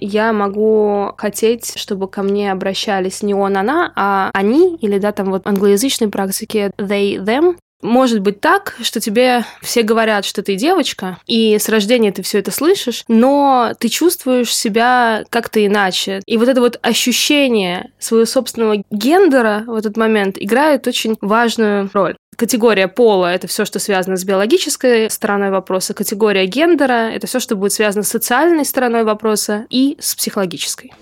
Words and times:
я 0.00 0.32
могу 0.32 1.12
хотеть, 1.16 1.78
чтобы 1.78 2.08
ко 2.08 2.22
мне 2.22 2.52
обращались 2.52 3.22
не 3.22 3.34
он, 3.34 3.56
она, 3.56 3.92
а 3.96 4.30
они, 4.32 4.76
или, 4.76 4.98
да, 4.98 5.12
там 5.12 5.30
вот 5.30 5.46
англоязычной 5.46 6.08
практике 6.08 6.72
they, 6.78 7.16
them, 7.18 7.56
может 7.82 8.20
быть 8.20 8.40
так, 8.40 8.76
что 8.82 9.00
тебе 9.00 9.44
все 9.62 9.82
говорят, 9.82 10.24
что 10.24 10.42
ты 10.42 10.56
девочка, 10.56 11.18
и 11.26 11.58
с 11.58 11.68
рождения 11.68 12.12
ты 12.12 12.22
все 12.22 12.38
это 12.38 12.50
слышишь, 12.50 13.04
но 13.08 13.72
ты 13.78 13.88
чувствуешь 13.88 14.54
себя 14.54 15.24
как-то 15.30 15.64
иначе. 15.64 16.20
И 16.26 16.36
вот 16.36 16.48
это 16.48 16.60
вот 16.60 16.78
ощущение 16.82 17.90
своего 17.98 18.26
собственного 18.26 18.82
гендера 18.90 19.64
в 19.66 19.74
этот 19.74 19.96
момент 19.96 20.36
играет 20.38 20.86
очень 20.86 21.16
важную 21.20 21.90
роль. 21.92 22.16
Категория 22.36 22.88
пола– 22.88 23.26
это 23.34 23.46
все, 23.48 23.66
что 23.66 23.78
связано 23.78 24.16
с 24.16 24.24
биологической 24.24 25.10
стороной 25.10 25.50
вопроса. 25.50 25.92
Категория 25.92 26.46
гендера– 26.46 27.10
это 27.12 27.26
все, 27.26 27.38
что 27.38 27.54
будет 27.54 27.72
связано 27.72 28.02
с 28.02 28.08
социальной 28.08 28.64
стороной 28.64 29.04
вопроса 29.04 29.66
и 29.68 29.98
с 30.00 30.14
психологической. 30.14 30.92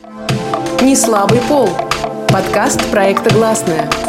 Не 0.83 0.97
слабый 0.97 1.41
пол. 1.48 1.69
Подкаст 2.29 2.84
проекта 2.91 3.33
«Гласная». 3.33 4.08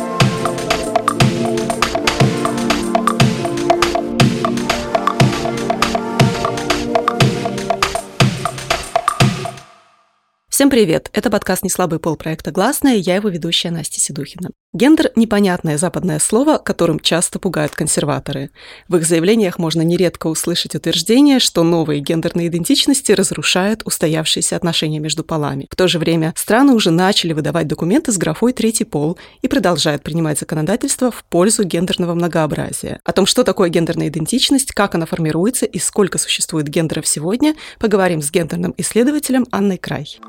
Всем 10.60 10.70
привет! 10.70 11.10
Это 11.14 11.30
подкаст 11.30 11.64
«Неслабый 11.64 12.00
пол» 12.00 12.18
проекта 12.18 12.52
«Гласная» 12.52 12.96
я 12.96 13.16
его 13.16 13.30
ведущая 13.30 13.72
Настя 13.72 14.02
Седухина. 14.02 14.50
Гендер– 14.74 15.12
непонятное 15.16 15.78
западное 15.78 16.20
слово, 16.20 16.58
которым 16.58 17.00
часто 17.00 17.40
пугают 17.40 17.74
консерваторы. 17.74 18.52
В 18.90 18.98
их 18.98 19.06
заявлениях 19.06 19.58
можно 19.58 19.82
нередко 19.82 20.28
услышать 20.28 20.76
утверждение, 20.76 21.40
что 21.40 21.64
новые 21.64 22.02
гендерные 22.02 22.50
идентичности 22.50 23.14
разрушают 23.14 23.84
устоявшиеся 23.86 24.58
отношения 24.58 25.00
между 25.00 25.24
полами. 25.24 25.66
В 25.72 25.76
то 25.78 25.88
же 25.88 25.98
время 25.98 26.34
страны 26.36 26.74
уже 26.74 26.92
начали 26.92 27.32
выдавать 27.32 27.68
документы 27.68 28.12
с 28.12 28.18
графой 28.18 28.52
«третий 28.52 28.84
пол» 28.84 29.18
и 29.42 29.48
продолжают 29.48 30.04
принимать 30.04 30.40
законодательство 30.40 31.10
в 31.10 31.24
пользу 31.24 31.64
гендерного 31.64 32.14
многообразия. 32.16 33.00
О 33.06 33.14
том, 33.14 33.26
что 33.26 33.46
такое 33.46 33.70
гендерная 33.70 34.10
идентичность, 34.10 34.74
как 34.74 34.94
она 34.94 35.06
формируется 35.06 35.66
и 35.66 35.80
сколько 35.80 36.18
существует 36.18 36.68
гендеров 36.68 37.08
сегодня, 37.08 37.56
поговорим 37.80 38.22
с 38.22 38.30
гендерным 38.30 38.76
исследователем 38.78 39.48
Анной 39.52 39.78
Край. 39.78 40.20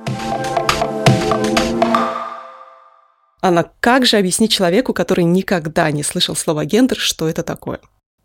Анна, 3.43 3.71
как 3.81 4.05
же 4.05 4.19
объяснить 4.19 4.53
человеку, 4.53 4.93
который 4.93 5.25
никогда 5.25 5.91
не 5.91 6.03
слышал 6.03 6.37
слова 6.37 6.65
гендер, 6.65 6.99
что 6.99 7.29
это 7.29 7.43
такое? 7.43 7.81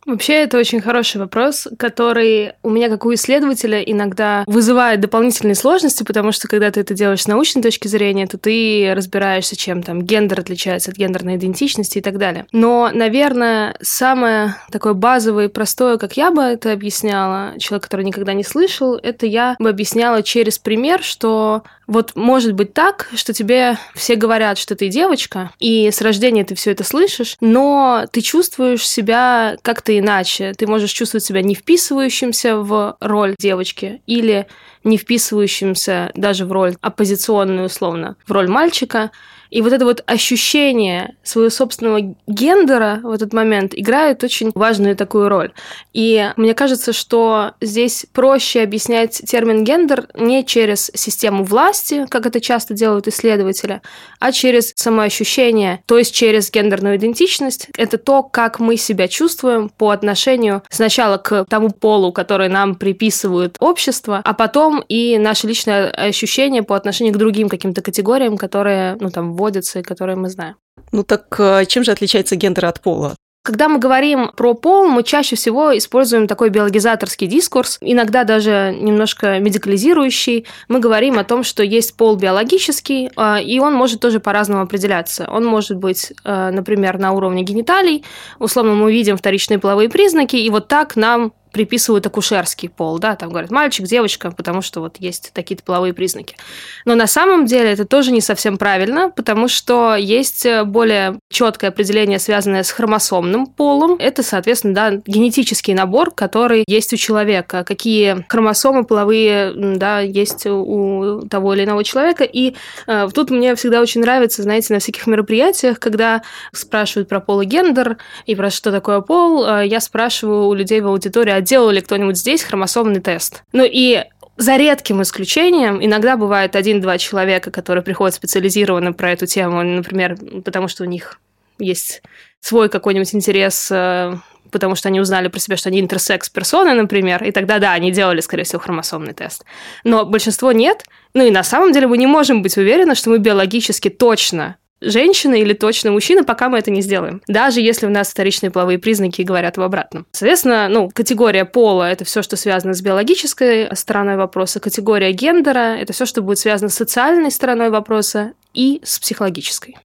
Вообще, 0.05 0.33
это 0.33 0.59
очень 0.59 0.81
хороший 0.81 1.17
вопрос, 1.17 1.67
который 1.79 2.53
у 2.61 2.69
меня, 2.69 2.89
как 2.89 3.05
у 3.05 3.13
исследователя, 3.13 3.81
иногда 3.81 4.43
вызывает 4.45 4.99
дополнительные 4.99 5.55
сложности, 5.55 6.03
потому 6.03 6.31
что 6.31 6.47
когда 6.47 6.69
ты 6.69 6.81
это 6.81 6.93
делаешь 6.93 7.23
с 7.23 7.27
научной 7.27 7.63
точки 7.63 7.87
зрения, 7.87 8.27
то 8.27 8.37
ты 8.37 8.93
разбираешься, 8.95 9.55
чем 9.55 9.81
там 9.81 10.03
гендер 10.03 10.39
отличается 10.39 10.91
от 10.91 10.97
гендерной 10.97 11.37
идентичности 11.37 11.97
и 11.97 12.01
так 12.01 12.19
далее. 12.19 12.45
Но, 12.51 12.91
наверное, 12.93 13.75
самое 13.81 14.55
такое 14.71 14.93
базовое 14.93 15.45
и 15.45 15.51
простое, 15.51 15.97
как 15.97 16.17
я 16.17 16.29
бы 16.29 16.41
это 16.43 16.71
объясняла, 16.71 17.53
человек, 17.57 17.83
который 17.83 18.05
никогда 18.05 18.33
не 18.33 18.43
слышал, 18.43 18.95
это 18.95 19.25
я 19.25 19.55
бы 19.57 19.69
объясняла 19.69 20.21
через 20.21 20.59
пример, 20.59 21.01
что 21.01 21.63
вот 21.87 22.15
может 22.15 22.53
быть 22.53 22.73
так, 22.73 23.09
что 23.15 23.33
тебе 23.33 23.77
все 23.93 24.15
говорят, 24.15 24.57
что 24.57 24.75
ты 24.75 24.87
девочка, 24.89 25.51
и 25.59 25.89
с 25.91 26.01
рождения 26.01 26.43
ты 26.43 26.55
все 26.55 26.71
это 26.71 26.83
слышишь, 26.83 27.37
но 27.41 28.05
ты 28.11 28.21
чувствуешь 28.21 28.87
себя 28.87 29.57
как-то 29.61 29.94
иначе. 29.99 30.53
Ты 30.53 30.67
можешь 30.67 30.91
чувствовать 30.91 31.23
себя 31.23 31.41
не 31.41 31.55
вписывающимся 31.55 32.57
в 32.57 32.97
роль 32.99 33.35
девочки 33.39 34.01
или 34.05 34.47
не 34.83 34.97
вписывающимся 34.97 36.11
даже 36.15 36.45
в 36.45 36.51
роль 36.51 36.75
оппозиционную, 36.81 37.65
условно, 37.65 38.15
в 38.25 38.31
роль 38.31 38.47
мальчика. 38.47 39.11
И 39.49 39.61
вот 39.61 39.73
это 39.73 39.85
вот 39.85 40.03
ощущение 40.05 41.15
своего 41.23 41.49
собственного 41.49 42.15
гендера 42.27 42.99
в 43.03 43.11
этот 43.11 43.33
момент 43.33 43.73
играет 43.75 44.23
очень 44.23 44.51
важную 44.55 44.95
такую 44.95 45.29
роль. 45.29 45.51
И 45.93 46.31
мне 46.37 46.53
кажется, 46.53 46.93
что 46.93 47.51
здесь 47.61 48.05
проще 48.13 48.61
объяснять 48.61 49.21
термин 49.25 49.63
гендер 49.63 50.07
не 50.15 50.45
через 50.45 50.91
систему 50.93 51.43
власти, 51.43 52.05
как 52.09 52.25
это 52.25 52.41
часто 52.41 52.73
делают 52.73 53.07
исследователи, 53.07 53.81
а 54.19 54.31
через 54.31 54.73
самоощущение, 54.75 55.81
то 55.85 55.97
есть 55.97 56.13
через 56.13 56.51
гендерную 56.51 56.97
идентичность. 56.97 57.67
Это 57.77 57.97
то, 57.97 58.23
как 58.23 58.59
мы 58.59 58.77
себя 58.77 59.07
чувствуем 59.07 59.69
по 59.69 59.91
отношению 59.91 60.63
сначала 60.69 61.17
к 61.17 61.45
тому 61.49 61.69
полу, 61.69 62.11
который 62.11 62.49
нам 62.49 62.75
приписывают 62.75 63.57
общество, 63.59 64.21
а 64.23 64.33
потом 64.33 64.83
и 64.87 65.17
наше 65.17 65.47
личное 65.47 65.89
ощущение 65.89 66.63
по 66.63 66.75
отношению 66.75 67.13
к 67.13 67.17
другим 67.17 67.49
каким-то 67.49 67.81
категориям, 67.81 68.37
которые, 68.37 68.97
ну, 68.99 69.09
там, 69.09 69.34
вводятся 69.35 69.79
и 69.79 69.83
которые 69.83 70.15
мы 70.15 70.29
знаем. 70.29 70.55
Ну 70.91 71.03
так 71.03 71.35
э, 71.39 71.65
чем 71.65 71.83
же 71.83 71.91
отличается 71.91 72.35
гендер 72.35 72.65
от 72.65 72.81
пола? 72.81 73.15
Когда 73.45 73.69
мы 73.69 73.77
говорим 73.77 74.31
про 74.35 74.55
пол, 74.55 74.87
мы 74.87 75.03
чаще 75.03 75.35
всего 75.35 75.77
используем 75.77 76.27
такой 76.27 76.49
биологизаторский 76.49 77.27
дискурс, 77.27 77.77
иногда 77.79 78.23
даже 78.23 78.75
немножко 78.75 79.39
медикализирующий. 79.39 80.47
Мы 80.67 80.79
говорим 80.79 81.19
о 81.19 81.23
том, 81.23 81.43
что 81.43 81.61
есть 81.61 81.95
пол 81.95 82.15
биологический, 82.15 83.11
э, 83.15 83.43
и 83.43 83.59
он 83.59 83.75
может 83.75 83.99
тоже 83.99 84.19
по-разному 84.19 84.63
определяться. 84.63 85.29
Он 85.29 85.45
может 85.45 85.77
быть, 85.77 86.11
э, 86.23 86.49
например, 86.49 86.97
на 86.97 87.11
уровне 87.11 87.43
гениталий, 87.43 88.03
условно 88.39 88.73
мы 88.73 88.91
видим 88.91 89.15
вторичные 89.15 89.59
половые 89.59 89.89
признаки, 89.89 90.37
и 90.37 90.49
вот 90.49 90.67
так 90.67 90.95
нам 90.95 91.31
приписывают 91.55 92.05
акушерский 92.05 92.67
пол, 92.67 92.99
да, 92.99 93.15
там 93.15 93.29
говорят 93.29 93.49
мальчик, 93.49 93.85
девочка, 93.85 94.29
потому 94.29 94.61
что 94.61 94.81
вот 94.81 94.97
есть 94.99 95.31
такие-то 95.31 95.63
половые 95.63 95.93
признаки. 95.93 96.35
Но 96.83 96.95
на 96.95 97.07
самом 97.07 97.45
деле 97.45 97.71
это 97.71 97.85
тоже 97.85 98.11
не 98.11 98.19
совсем 98.19 98.57
правильно, 98.57 99.09
потому 99.09 99.47
что 99.47 99.95
есть 99.95 100.45
э, 100.45 100.65
более 100.65 101.17
четкое 101.31 101.69
определение, 101.69 102.19
связанное 102.19 102.63
с 102.63 102.71
хромосомным 102.71 103.45
полом. 103.47 103.95
Это, 103.99 104.21
соответственно, 104.21 104.73
да, 104.73 104.91
генетический 105.05 105.73
набор, 105.73 106.11
который 106.11 106.65
есть 106.67 106.91
у 106.91 106.97
человека. 106.97 107.63
Какие 107.63 108.25
хромосомы 108.27 108.83
половые, 108.83 109.53
да, 109.55 110.01
есть 110.01 110.45
у 110.45 111.21
того 111.29 111.53
или 111.53 111.63
иного 111.63 111.85
человека. 111.85 112.25
И 112.25 112.55
э, 112.85 113.07
тут 113.13 113.29
мне 113.29 113.55
всегда 113.55 113.79
очень 113.79 114.01
нравится, 114.01 114.43
знаете, 114.43 114.73
на 114.73 114.79
всяких 114.79 115.07
мероприятиях, 115.07 115.79
когда 115.79 116.21
спрашивают 116.51 117.07
про 117.07 117.21
пол 117.21 117.39
и 117.39 117.45
гендер 117.45 117.95
и 118.25 118.35
про 118.35 118.49
что 118.49 118.73
такое 118.73 118.99
пол, 118.99 119.45
э, 119.47 119.67
я 119.67 119.79
спрашиваю 119.79 120.47
у 120.47 120.53
людей 120.53 120.81
в 120.81 120.87
аудитории, 120.87 121.31
делал 121.45 121.69
ли 121.69 121.81
кто-нибудь 121.81 122.17
здесь 122.17 122.43
хромосомный 122.43 122.99
тест. 122.99 123.43
Ну 123.53 123.63
и 123.65 124.03
за 124.37 124.57
редким 124.57 125.01
исключением, 125.01 125.83
иногда 125.83 126.17
бывает 126.17 126.55
один-два 126.55 126.97
человека, 126.97 127.51
которые 127.51 127.83
приходят 127.83 128.15
специализированно 128.15 128.91
про 128.91 129.11
эту 129.11 129.25
тему, 129.25 129.63
например, 129.63 130.17
потому 130.43 130.67
что 130.67 130.83
у 130.83 130.87
них 130.87 131.19
есть 131.57 132.01
свой 132.41 132.67
какой-нибудь 132.67 133.15
интерес, 133.15 133.69
э, 133.71 134.15
потому 134.51 134.75
что 134.75 134.89
они 134.89 134.99
узнали 134.99 135.29
про 135.29 135.39
себя, 135.39 135.55
что 135.55 135.69
они 135.69 135.79
интерсекс-персоны, 135.79 136.73
например, 136.73 137.23
и 137.23 137.31
тогда, 137.31 137.59
да, 137.59 137.71
они 137.71 137.91
делали, 137.91 138.19
скорее 138.19 138.43
всего, 138.43 138.59
хромосомный 138.59 139.13
тест. 139.13 139.45
Но 139.83 140.05
большинство 140.05 140.51
нет. 140.51 140.83
Ну 141.13 141.23
и 141.25 141.31
на 141.31 141.43
самом 141.43 141.71
деле 141.71 141.87
мы 141.87 141.97
не 141.97 142.07
можем 142.07 142.41
быть 142.41 142.57
уверены, 142.57 142.95
что 142.95 143.09
мы 143.09 143.19
биологически 143.19 143.89
точно 143.89 144.57
женщина 144.81 145.35
или 145.35 145.53
точно 145.53 145.91
мужчина, 145.91 146.23
пока 146.23 146.49
мы 146.49 146.59
это 146.59 146.71
не 146.71 146.81
сделаем. 146.81 147.21
Даже 147.27 147.61
если 147.61 147.85
у 147.85 147.89
нас 147.89 148.09
вторичные 148.09 148.51
половые 148.51 148.79
признаки 148.79 149.21
говорят 149.21 149.57
об 149.57 149.63
обратном. 149.63 150.05
Соответственно, 150.11 150.67
ну, 150.69 150.89
категория 150.93 151.45
пола– 151.45 151.89
это 151.91 152.05
все, 152.05 152.21
что 152.21 152.35
связано 152.35 152.73
с 152.73 152.81
биологической 152.81 153.75
стороной 153.75 154.17
вопроса. 154.17 154.59
Категория 154.59 155.11
гендера– 155.11 155.77
это 155.79 155.93
все, 155.93 156.05
что 156.05 156.21
будет 156.21 156.39
связано 156.39 156.69
с 156.69 156.75
социальной 156.75 157.31
стороной 157.31 157.69
вопроса 157.69 158.33
и 158.53 158.81
с 158.83 158.99
психологической. 158.99 159.77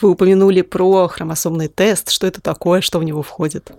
Вы 0.00 0.10
упомянули 0.10 0.62
про 0.62 1.08
хромосомный 1.08 1.68
тест. 1.68 2.10
Что 2.10 2.26
это 2.26 2.40
такое, 2.40 2.80
что 2.80 2.98
в 2.98 3.04
него 3.04 3.22
входит? 3.22 3.72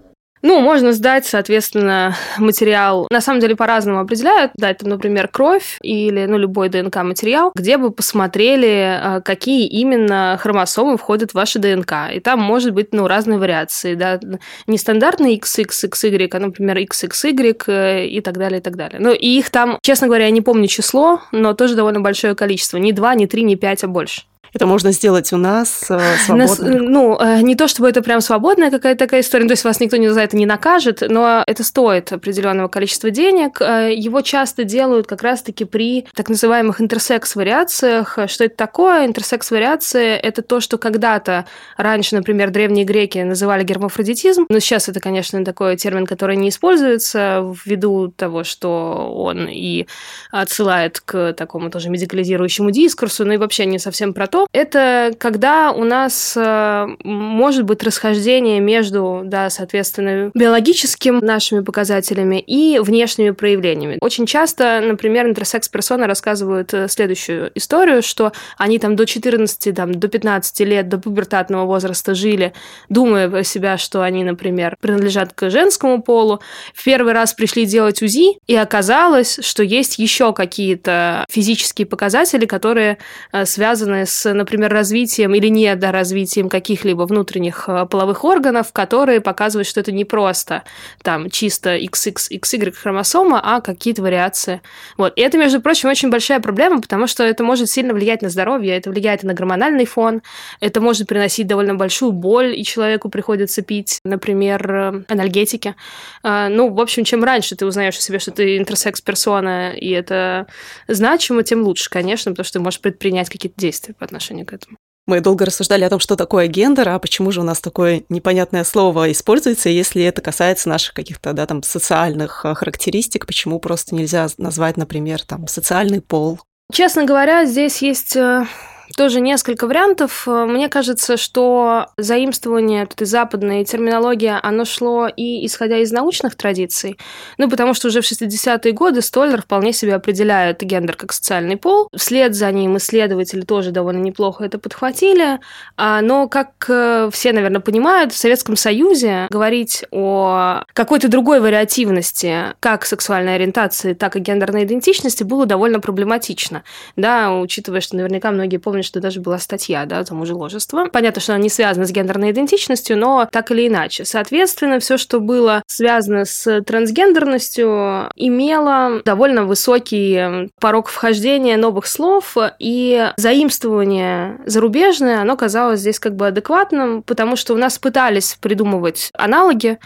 Ну, 0.45 0.59
можно 0.59 0.94
сдать, 0.94 1.25
соответственно, 1.25 2.16
материал. 2.38 3.07
На 3.09 3.19
самом 3.19 3.39
деле 3.39 3.56
по-разному 3.56 4.00
определяют. 4.00 4.51
Дать, 4.53 4.78
там, 4.78 4.89
например, 4.89 5.28
кровь 5.28 5.79
или 5.81 6.28
ну, 6.28 6.38
любой 6.38 6.69
ДНК-материал, 6.69 7.51
где 7.56 7.78
бы 7.78 7.89
посмотрели, 7.89 9.00
а, 9.01 9.21
какие 9.21 9.65
именно 9.65 10.38
хромосомы 10.39 10.97
входят 11.00 11.31
в 11.31 11.33
ваши 11.33 11.57
ДНК. 11.57 12.13
И 12.13 12.19
там 12.19 12.42
может 12.42 12.74
быть 12.74 12.94
ну, 12.94 13.07
разные 13.07 13.39
вариации. 13.39 13.95
Да? 13.95 14.19
Не 14.68 14.77
стандартный 14.77 15.36
XXXY, 15.39 16.30
а, 16.31 16.39
например, 16.39 16.77
XXY 16.77 17.63
э, 17.65 18.06
и 18.06 18.21
так 18.21 18.38
далее, 18.38 18.59
и 18.59 18.62
так 18.62 18.75
далее. 18.75 19.00
Ну, 19.00 19.13
и 19.13 19.27
их 19.27 19.50
там, 19.50 19.80
честно 19.81 20.06
говоря, 20.06 20.25
я 20.25 20.31
не 20.31 20.41
помню 20.41 20.68
число, 20.68 21.21
но 21.31 21.56
тоже 21.56 21.74
довольно 21.74 22.01
большое 22.01 22.36
количество. 22.36 22.77
Не 22.77 22.91
два, 22.91 23.15
не 23.15 23.25
три, 23.25 23.41
не 23.41 23.56
пять, 23.56 23.83
а 23.83 23.88
больше. 23.88 24.21
Это 24.56 24.68
можно 24.68 24.94
сделать 24.94 25.34
у 25.34 25.38
нас 25.38 25.84
э, 25.90 26.00
свободно? 26.25 26.48
Нас, 26.48 26.60
ну, 26.60 27.19
э, 27.19 27.42
не 27.42 27.56
то 27.56 27.68
чтобы 27.68 27.90
это 27.90 28.02
прям 28.02 28.22
свободная 28.22 28.72
какая-то 28.72 29.00
такая 29.00 29.19
история, 29.19 29.46
то 29.48 29.52
есть 29.52 29.66
вас 29.66 29.81
никто 29.81 29.98
не 29.98 30.07
за 30.07 30.22
это 30.22 30.38
не 30.38 30.46
накажет, 30.46 31.04
но 31.10 31.44
это 31.46 31.62
стоит 31.66 32.13
определенного 32.13 32.69
количества 32.69 33.12
денег. 33.12 33.60
Э, 33.60 33.94
его 33.94 34.22
часто 34.22 34.63
делают 34.63 35.07
как 35.07 35.24
раз-таки 35.24 35.66
при 35.66 36.07
так 36.16 36.30
называемых 36.30 36.80
интерсекс-вариациях. 36.80 38.18
Что 38.28 38.46
это 38.46 38.56
такое? 38.56 39.06
Интерсекс-вариация– 39.06 40.16
это 40.24 40.42
то, 40.42 40.62
что 40.62 40.78
когда-то 40.78 41.46
раньше, 41.75 42.16
например, 42.16 42.50
древние 42.50 42.86
греки 42.86 43.18
называли 43.18 43.66
гермафродитизм, 43.66 44.46
но 44.48 44.60
сейчас 44.60 44.88
это, 44.88 45.01
конечно, 45.01 45.44
такой 45.44 45.75
термин, 45.75 46.06
который 46.06 46.38
не 46.38 46.48
используется 46.48 47.44
ввиду 47.66 48.08
того, 48.08 48.46
что 48.46 49.13
он 49.13 49.50
и 49.50 49.86
отсылает 50.31 51.01
к 51.01 51.34
такому 51.34 51.69
тоже 51.69 51.90
медикализирующему 51.90 52.72
дискурсу, 52.72 53.25
ну 53.25 53.34
и 53.34 53.38
вообще 53.38 53.66
не 53.66 53.80
совсем 53.80 54.13
про 54.13 54.28
то, 54.28 54.44
это 54.51 55.13
когда 55.18 55.71
у 55.71 55.83
нас 55.83 56.33
э, 56.36 56.88
может 57.03 57.63
быть 57.63 57.83
расхождение 57.83 58.59
между, 58.59 59.21
да, 59.25 59.50
соответственно, 59.50 60.31
биологическим 60.33 61.19
нашими 61.19 61.62
показателями 61.62 62.39
и 62.39 62.80
внешними 62.80 63.31
проявлениями. 63.31 63.97
Очень 64.01 64.25
часто, 64.25 64.81
например, 64.81 65.27
интерсекс-персоны 65.27 66.07
рассказывают 66.07 66.74
э, 66.74 66.88
следующую 66.88 67.51
историю, 67.56 68.01
что 68.01 68.31
они 68.57 68.80
там 68.80 68.95
до 68.95 69.06
14, 69.06 69.75
там, 69.75 69.94
до 69.94 70.07
15 70.07 70.59
лет, 70.62 70.89
до 70.89 70.98
пубертатного 70.98 71.65
возраста 71.65 72.15
жили, 72.15 72.53
думая 72.89 73.30
про 73.30 73.44
себя, 73.44 73.77
что 73.77 74.01
они, 74.01 74.24
например, 74.24 74.77
принадлежат 74.80 75.33
к 75.33 75.50
женскому 75.50 76.01
полу. 76.01 76.39
В 76.74 76.83
первый 76.83 77.13
раз 77.13 77.33
пришли 77.33 77.65
делать 77.65 78.01
УЗИ, 78.01 78.39
и 78.48 78.56
оказалось, 78.56 79.39
что 79.41 79.63
есть 79.63 80.00
еще 80.00 80.33
какие-то 80.33 81.25
физические 81.30 81.88
показатели, 81.88 82.45
которые 82.45 82.98
э, 83.31 83.45
связаны 83.45 84.06
с 84.06 84.25
например, 84.33 84.72
развитием 84.72 85.33
или 85.36 85.48
недоразвитием 85.48 86.50
каких-либо 86.50 87.04
внутренних 87.04 87.66
э, 87.68 87.86
половых 87.86 88.24
органов, 88.24 88.72
которые 88.74 89.22
показывают, 89.22 89.68
что 89.68 89.80
это 89.80 89.92
не 89.92 90.06
просто 90.06 90.63
там 91.01 91.30
чисто 91.30 91.77
XX, 91.77 92.16
XY 92.39 92.72
хромосома, 92.72 93.42
а 93.44 93.62
какие-то 93.62 94.01
вариации. 94.01 94.62
Вот. 94.98 95.13
И 95.16 95.22
это, 95.22 95.38
между 95.38 95.62
прочим, 95.62 95.89
очень 95.89 96.10
большая 96.10 96.39
проблема, 96.39 96.81
потому 96.81 97.07
что 97.07 97.24
это 97.24 97.44
может 97.44 97.69
сильно 97.69 97.94
влиять 97.94 98.22
на 98.22 98.30
здоровье, 98.30 98.75
это 98.75 98.89
влияет 98.89 99.24
на 99.24 99.33
гормональный 99.33 99.86
фон, 99.86 100.22
это 100.60 100.81
может 100.81 101.07
приносить 101.07 101.48
довольно 101.48 101.75
большую 101.75 102.12
боль, 102.12 102.57
и 102.57 102.63
человеку 102.63 103.10
приходится 103.10 103.62
пить, 103.62 104.00
например, 104.04 104.72
э, 104.72 105.04
анальгетики. 105.07 105.75
Э, 106.24 106.48
ну, 106.50 106.69
в 106.74 106.81
общем, 106.81 107.04
чем 107.04 107.24
раньше 107.24 107.56
ты 107.56 107.66
узнаешь 107.66 107.98
о 107.98 108.01
себе, 108.01 108.19
что 108.19 108.31
ты 108.31 108.57
интерсекс-персона, 108.57 109.74
и 109.74 109.89
это 109.89 110.48
значимо, 110.88 111.44
тем 111.44 111.63
лучше, 111.63 111.89
конечно, 111.89 112.31
потому 112.31 112.45
что 112.45 112.54
ты 112.54 112.60
можешь 112.60 112.80
предпринять 112.80 113.30
какие-то 113.30 113.60
действия 113.60 113.94
отношение 114.15 114.45
к 114.45 114.53
этому. 114.53 114.77
Мы 115.07 115.21
долго 115.21 115.45
рассуждали 115.45 115.83
о 115.83 115.89
том, 115.89 116.00
что 116.00 116.15
такое 116.15 116.47
гендер, 116.47 116.89
а 116.89 116.97
почему 116.97 117.31
же 117.31 117.41
у 117.41 117.44
нас 117.44 117.62
такое 117.62 118.03
непонятное 118.09 118.63
слово 118.63 119.12
используется, 119.12 119.69
если 119.69 120.03
это 120.03 120.21
касается 120.21 120.67
наших 120.67 120.95
каких-то, 120.95 121.33
да, 121.33 121.45
там, 121.45 121.62
социальных 121.62 122.44
а, 122.44 122.56
характеристик, 122.56 123.27
почему 123.27 123.59
просто 123.59 123.94
нельзя 123.94 124.27
назвать, 124.39 124.77
например, 124.77 125.21
там, 125.21 125.47
социальный 125.47 126.01
пол? 126.01 126.39
Честно 126.71 127.06
говоря, 127.06 127.45
здесь 127.45 127.83
есть 127.83 128.15
э, 128.15 128.47
тоже 128.96 129.20
несколько 129.20 129.68
вариантов. 129.68 130.28
Мне 130.28 130.70
кажется, 130.70 131.18
что 131.18 131.88
заимствование 131.98 132.84
этой 132.84 133.06
западной 133.06 133.66
терминологии, 133.66 134.34
оно 134.42 134.66
шло 134.66 135.08
и 135.08 135.46
исходя 135.46 135.78
из 135.78 135.92
научных 135.92 136.36
традиций, 136.36 136.98
ну, 137.38 137.50
потому 137.50 137.74
что 137.74 137.88
уже 137.88 138.02
в 138.02 138.06
60-е 138.06 138.72
годы 138.74 139.02
Столлер 139.02 139.42
вполне 139.42 139.74
себе 139.74 139.96
определяет 139.96 140.62
гендер 140.62 140.96
как 140.96 141.14
социальный 141.14 141.58
пол. 141.58 141.90
Вслед 141.96 142.36
за 142.36 142.52
ним 142.52 142.78
исследователи 142.78 143.42
тоже 143.42 143.72
довольно 143.72 144.02
неплохо 144.02 144.44
это 144.46 144.60
подхватили. 144.60 145.40
А, 145.78 146.02
но, 146.02 146.28
как 146.28 146.66
э, 146.68 147.10
все, 147.12 147.34
наверное, 147.34 147.62
понимают, 147.62 148.14
в 148.14 148.18
Советском 148.18 148.56
Союзе 148.56 149.28
говорить 149.30 149.86
о 149.92 150.64
какой-то 150.74 151.08
другой 151.08 151.40
вариативности, 151.40 152.54
как 152.60 152.86
сексуальной 152.86 153.36
ориентации, 153.36 153.94
так 153.94 154.16
и 154.16 154.20
гендерной 154.20 154.64
идентичности, 154.64 155.24
было 155.24 155.46
довольно 155.46 155.80
проблематично. 155.80 156.64
Да, 156.96 157.34
учитывая, 157.34 157.82
что 157.82 157.96
наверняка 157.96 158.32
многие 158.32 158.58
помнят, 158.58 158.75
что 158.83 159.00
даже 159.00 159.19
была 159.19 159.39
статья, 159.39 159.86
да, 159.86 160.04
за 160.04 160.13
мужеложество. 160.13 160.88
Понятно, 160.92 161.22
что 161.22 161.33
она 161.33 161.42
не 161.42 161.50
связана 161.50 161.86
с 161.86 161.92
гендерной 161.92 162.31
идентичностью, 162.31 162.98
но 162.98 163.27
так 163.31 163.51
или 163.51 163.68
иначе. 163.68 164.06
Соответственно, 164.06 164.80
все, 164.80 164.98
что 164.98 165.19
было 165.19 165.62
связано 165.68 166.25
с 166.25 166.62
трансгендерностью, 166.62 168.10
имело 168.16 169.01
довольно 169.04 169.45
высокий 169.45 170.50
порог 170.60 170.89
вхождения 170.89 171.57
новых 171.57 171.88
слов, 171.88 172.36
и 172.60 173.12
заимствование 173.18 174.39
зарубежное, 174.45 175.22
оно 175.22 175.36
казалось 175.38 175.80
здесь 175.80 176.00
как 176.00 176.16
бы 176.16 176.27
адекватным, 176.27 177.04
потому 177.04 177.36
что 177.36 177.54
у 177.54 177.57
нас 177.57 177.77
пытались 177.77 178.38
придумывать 178.42 179.10
аналоги, 179.13 179.80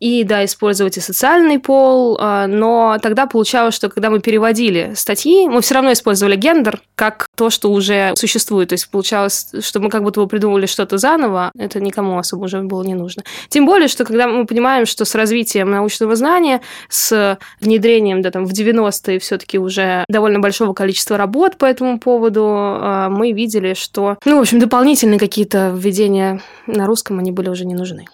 и, 0.00 0.24
да, 0.24 0.44
использовать 0.44 0.96
и 0.96 1.00
социальный 1.00 1.58
пол, 1.58 2.18
а, 2.20 2.46
но 2.46 2.98
тогда 3.02 3.26
получалось, 3.26 3.74
что 3.74 3.88
когда 3.88 4.10
мы 4.10 4.20
переводили 4.20 4.92
статьи, 4.94 5.48
мы 5.48 5.62
все 5.62 5.74
равно 5.74 5.92
использовали 5.92 6.36
гендер 6.36 6.80
как 6.94 7.26
то, 7.34 7.50
что 7.50 7.70
уже 7.70 8.12
существует. 8.16 8.68
То 8.68 8.74
есть 8.74 8.90
получалось, 8.90 9.52
что 9.60 9.80
мы 9.80 9.90
как 9.90 10.02
будто 10.02 10.20
бы 10.20 10.26
придумывали 10.26 10.66
что-то 10.66 10.98
заново, 10.98 11.50
это 11.58 11.80
никому 11.80 12.18
особо 12.18 12.44
уже 12.44 12.60
было 12.62 12.82
не 12.82 12.94
нужно. 12.94 13.22
Тем 13.48 13.64
более, 13.66 13.88
что 13.88 14.04
когда 14.04 14.26
мы 14.28 14.46
понимаем, 14.46 14.86
что 14.86 15.04
с 15.04 15.14
развитием 15.14 15.70
научного 15.70 16.14
знания, 16.16 16.60
с 16.88 17.38
внедрением, 17.60 18.22
да, 18.22 18.30
там, 18.30 18.44
в 18.44 18.52
90-е 18.52 19.18
все-таки 19.18 19.58
уже 19.58 20.04
довольно 20.08 20.40
большого 20.40 20.74
количества 20.74 21.16
работ 21.16 21.56
по 21.56 21.64
этому 21.64 21.98
поводу, 21.98 22.44
а, 22.46 23.08
мы 23.08 23.32
видели, 23.32 23.74
что, 23.74 24.18
ну, 24.24 24.38
в 24.38 24.40
общем, 24.40 24.58
дополнительные 24.58 25.18
какие-то 25.18 25.72
введения 25.74 26.40
на 26.66 26.86
русском, 26.86 27.18
они 27.18 27.32
были 27.32 27.48
уже 27.48 27.64
не 27.64 27.74
нужны. 27.74 28.06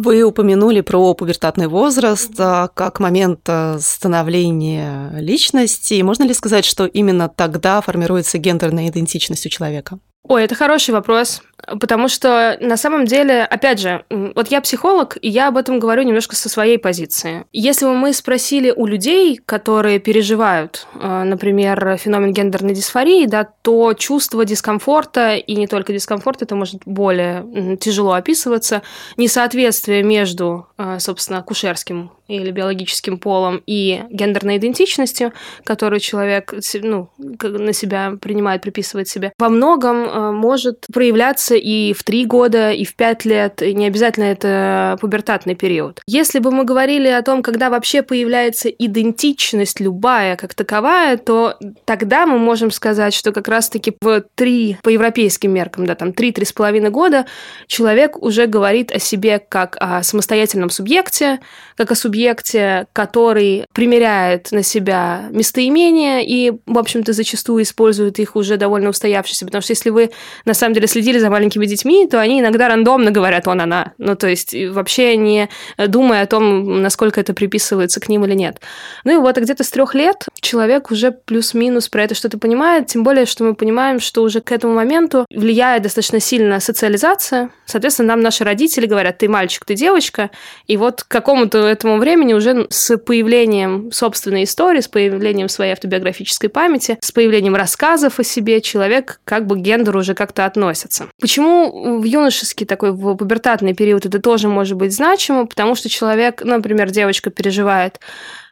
Вы 0.00 0.22
упомянули 0.22 0.80
про 0.80 1.12
пубертатный 1.12 1.66
возраст 1.66 2.30
а, 2.38 2.68
как 2.68 3.00
момент 3.00 3.40
а, 3.48 3.78
становления 3.80 5.10
личности. 5.18 6.00
Можно 6.02 6.22
ли 6.22 6.34
сказать, 6.34 6.64
что 6.64 6.86
именно 6.86 7.28
тогда 7.28 7.80
формируется 7.80 8.38
гендерная 8.38 8.90
идентичность 8.90 9.44
у 9.44 9.48
человека? 9.48 9.98
Ой, 10.22 10.44
это 10.44 10.54
хороший 10.54 10.92
вопрос, 10.92 11.42
потому 11.80 12.08
что 12.08 12.56
на 12.60 12.76
самом 12.76 13.04
деле, 13.04 13.42
опять 13.44 13.78
же, 13.80 14.04
вот 14.10 14.48
я 14.48 14.60
психолог, 14.60 15.16
и 15.20 15.28
я 15.28 15.48
об 15.48 15.56
этом 15.56 15.78
говорю 15.78 16.02
немножко 16.02 16.36
со 16.36 16.48
своей 16.48 16.78
позиции. 16.78 17.44
Если 17.52 17.86
бы 17.86 17.94
мы 17.94 18.12
спросили 18.12 18.70
у 18.70 18.86
людей, 18.86 19.40
которые 19.44 19.98
переживают, 19.98 20.86
э, 20.94 21.22
например, 21.24 21.96
феномен 21.98 22.32
гендерной 22.32 22.74
дисфории, 22.74 23.26
да, 23.26 23.44
то 23.62 23.94
чувство 23.94 24.44
дискомфорта, 24.44 25.36
и 25.36 25.54
не 25.54 25.66
только 25.66 25.92
дискомфорт, 25.92 26.42
это 26.42 26.54
может 26.54 26.82
более 26.84 27.76
тяжело 27.78 28.12
описываться, 28.12 28.82
несоответствие 29.16 30.02
между, 30.02 30.68
э, 30.78 30.98
собственно, 31.00 31.42
кушерским 31.42 32.12
или 32.28 32.50
биологическим 32.50 33.18
полом 33.18 33.62
и 33.66 34.02
гендерной 34.10 34.58
идентичностью, 34.58 35.32
которую 35.64 36.00
человек 36.00 36.54
ну, 36.82 37.10
на 37.18 37.72
себя 37.72 38.12
принимает, 38.20 38.62
приписывает 38.62 39.08
себе, 39.08 39.32
во 39.38 39.48
многом 39.48 40.04
э, 40.04 40.32
может 40.32 40.86
проявляться 40.92 41.47
и 41.56 41.92
в 41.92 42.02
три 42.02 42.24
года, 42.24 42.70
и 42.72 42.84
в 42.84 42.94
пять 42.94 43.24
лет, 43.24 43.62
и 43.62 43.74
не 43.74 43.86
обязательно 43.86 44.24
это 44.24 44.96
пубертатный 45.00 45.54
период. 45.54 46.00
Если 46.06 46.38
бы 46.38 46.50
мы 46.50 46.64
говорили 46.64 47.08
о 47.08 47.22
том, 47.22 47.42
когда 47.42 47.70
вообще 47.70 48.02
появляется 48.02 48.68
идентичность 48.68 49.80
любая 49.80 50.36
как 50.36 50.54
таковая, 50.54 51.16
то 51.16 51.56
тогда 51.84 52.26
мы 52.26 52.38
можем 52.38 52.70
сказать, 52.70 53.14
что 53.14 53.32
как 53.32 53.48
раз-таки 53.48 53.94
в 54.00 54.24
три, 54.34 54.76
по 54.82 54.88
европейским 54.88 55.52
меркам, 55.52 55.86
да, 55.86 55.94
там 55.94 56.12
три-три 56.12 56.44
с 56.44 56.52
половиной 56.52 56.90
года 56.90 57.26
человек 57.66 58.20
уже 58.22 58.46
говорит 58.46 58.92
о 58.92 58.98
себе 58.98 59.38
как 59.38 59.76
о 59.80 60.02
самостоятельном 60.02 60.70
субъекте, 60.70 61.40
как 61.76 61.92
о 61.92 61.94
субъекте, 61.94 62.86
который 62.92 63.66
примеряет 63.72 64.52
на 64.52 64.62
себя 64.62 65.26
местоимения 65.30 66.20
и, 66.20 66.52
в 66.66 66.78
общем-то, 66.78 67.12
зачастую 67.12 67.62
использует 67.62 68.18
их 68.18 68.36
уже 68.36 68.56
довольно 68.56 68.90
устоявшиеся. 68.90 69.44
Потому 69.44 69.62
что 69.62 69.72
если 69.72 69.90
вы, 69.90 70.10
на 70.44 70.54
самом 70.54 70.74
деле, 70.74 70.86
следили 70.86 71.18
за 71.18 71.30
маленькими 71.38 71.66
детьми, 71.66 72.06
то 72.08 72.20
они 72.20 72.40
иногда 72.40 72.68
рандомно 72.68 73.12
говорят 73.12 73.46
«он, 73.46 73.60
она». 73.60 73.92
Ну, 73.98 74.16
то 74.16 74.26
есть 74.26 74.54
вообще 74.54 75.16
не 75.16 75.48
думая 75.78 76.22
о 76.22 76.26
том, 76.26 76.82
насколько 76.82 77.20
это 77.20 77.32
приписывается 77.32 78.00
к 78.00 78.08
ним 78.08 78.24
или 78.24 78.34
нет. 78.34 78.60
Ну 79.04 79.14
и 79.14 79.16
вот 79.16 79.38
где-то 79.38 79.62
с 79.62 79.70
трех 79.70 79.94
лет 79.94 80.26
человек 80.40 80.90
уже 80.90 81.12
плюс-минус 81.12 81.88
про 81.88 82.04
это 82.04 82.14
что-то 82.14 82.38
понимает, 82.38 82.86
тем 82.86 83.02
более, 83.02 83.26
что 83.26 83.44
мы 83.44 83.54
понимаем, 83.54 84.00
что 84.00 84.22
уже 84.22 84.40
к 84.40 84.52
этому 84.52 84.74
моменту 84.74 85.26
влияет 85.30 85.82
достаточно 85.82 86.20
сильно 86.20 86.60
социализация. 86.60 87.50
Соответственно, 87.66 88.08
нам 88.08 88.20
наши 88.20 88.44
родители 88.44 88.86
говорят, 88.86 89.18
ты 89.18 89.28
мальчик, 89.28 89.64
ты 89.64 89.74
девочка, 89.74 90.30
и 90.66 90.76
вот 90.76 91.02
к 91.02 91.08
какому-то 91.08 91.58
этому 91.58 91.98
времени 91.98 92.34
уже 92.34 92.66
с 92.70 92.96
появлением 92.96 93.92
собственной 93.92 94.44
истории, 94.44 94.80
с 94.80 94.88
появлением 94.88 95.48
своей 95.48 95.72
автобиографической 95.72 96.48
памяти, 96.48 96.98
с 97.00 97.12
появлением 97.12 97.54
рассказов 97.54 98.18
о 98.18 98.24
себе 98.24 98.60
человек 98.60 99.20
как 99.24 99.46
бы 99.46 99.56
к 99.56 99.58
гендеру 99.58 100.00
уже 100.00 100.14
как-то 100.14 100.44
относится. 100.44 101.08
Почему 101.20 101.98
в 102.00 102.04
юношеский 102.04 102.66
такой, 102.66 102.92
в 102.92 103.14
пубертатный 103.16 103.74
период 103.74 104.06
это 104.06 104.20
тоже 104.20 104.48
может 104.48 104.76
быть 104.76 104.94
значимо? 104.94 105.46
Потому 105.46 105.74
что 105.74 105.88
человек, 105.88 106.42
например, 106.44 106.90
девочка 106.90 107.30
переживает 107.30 108.00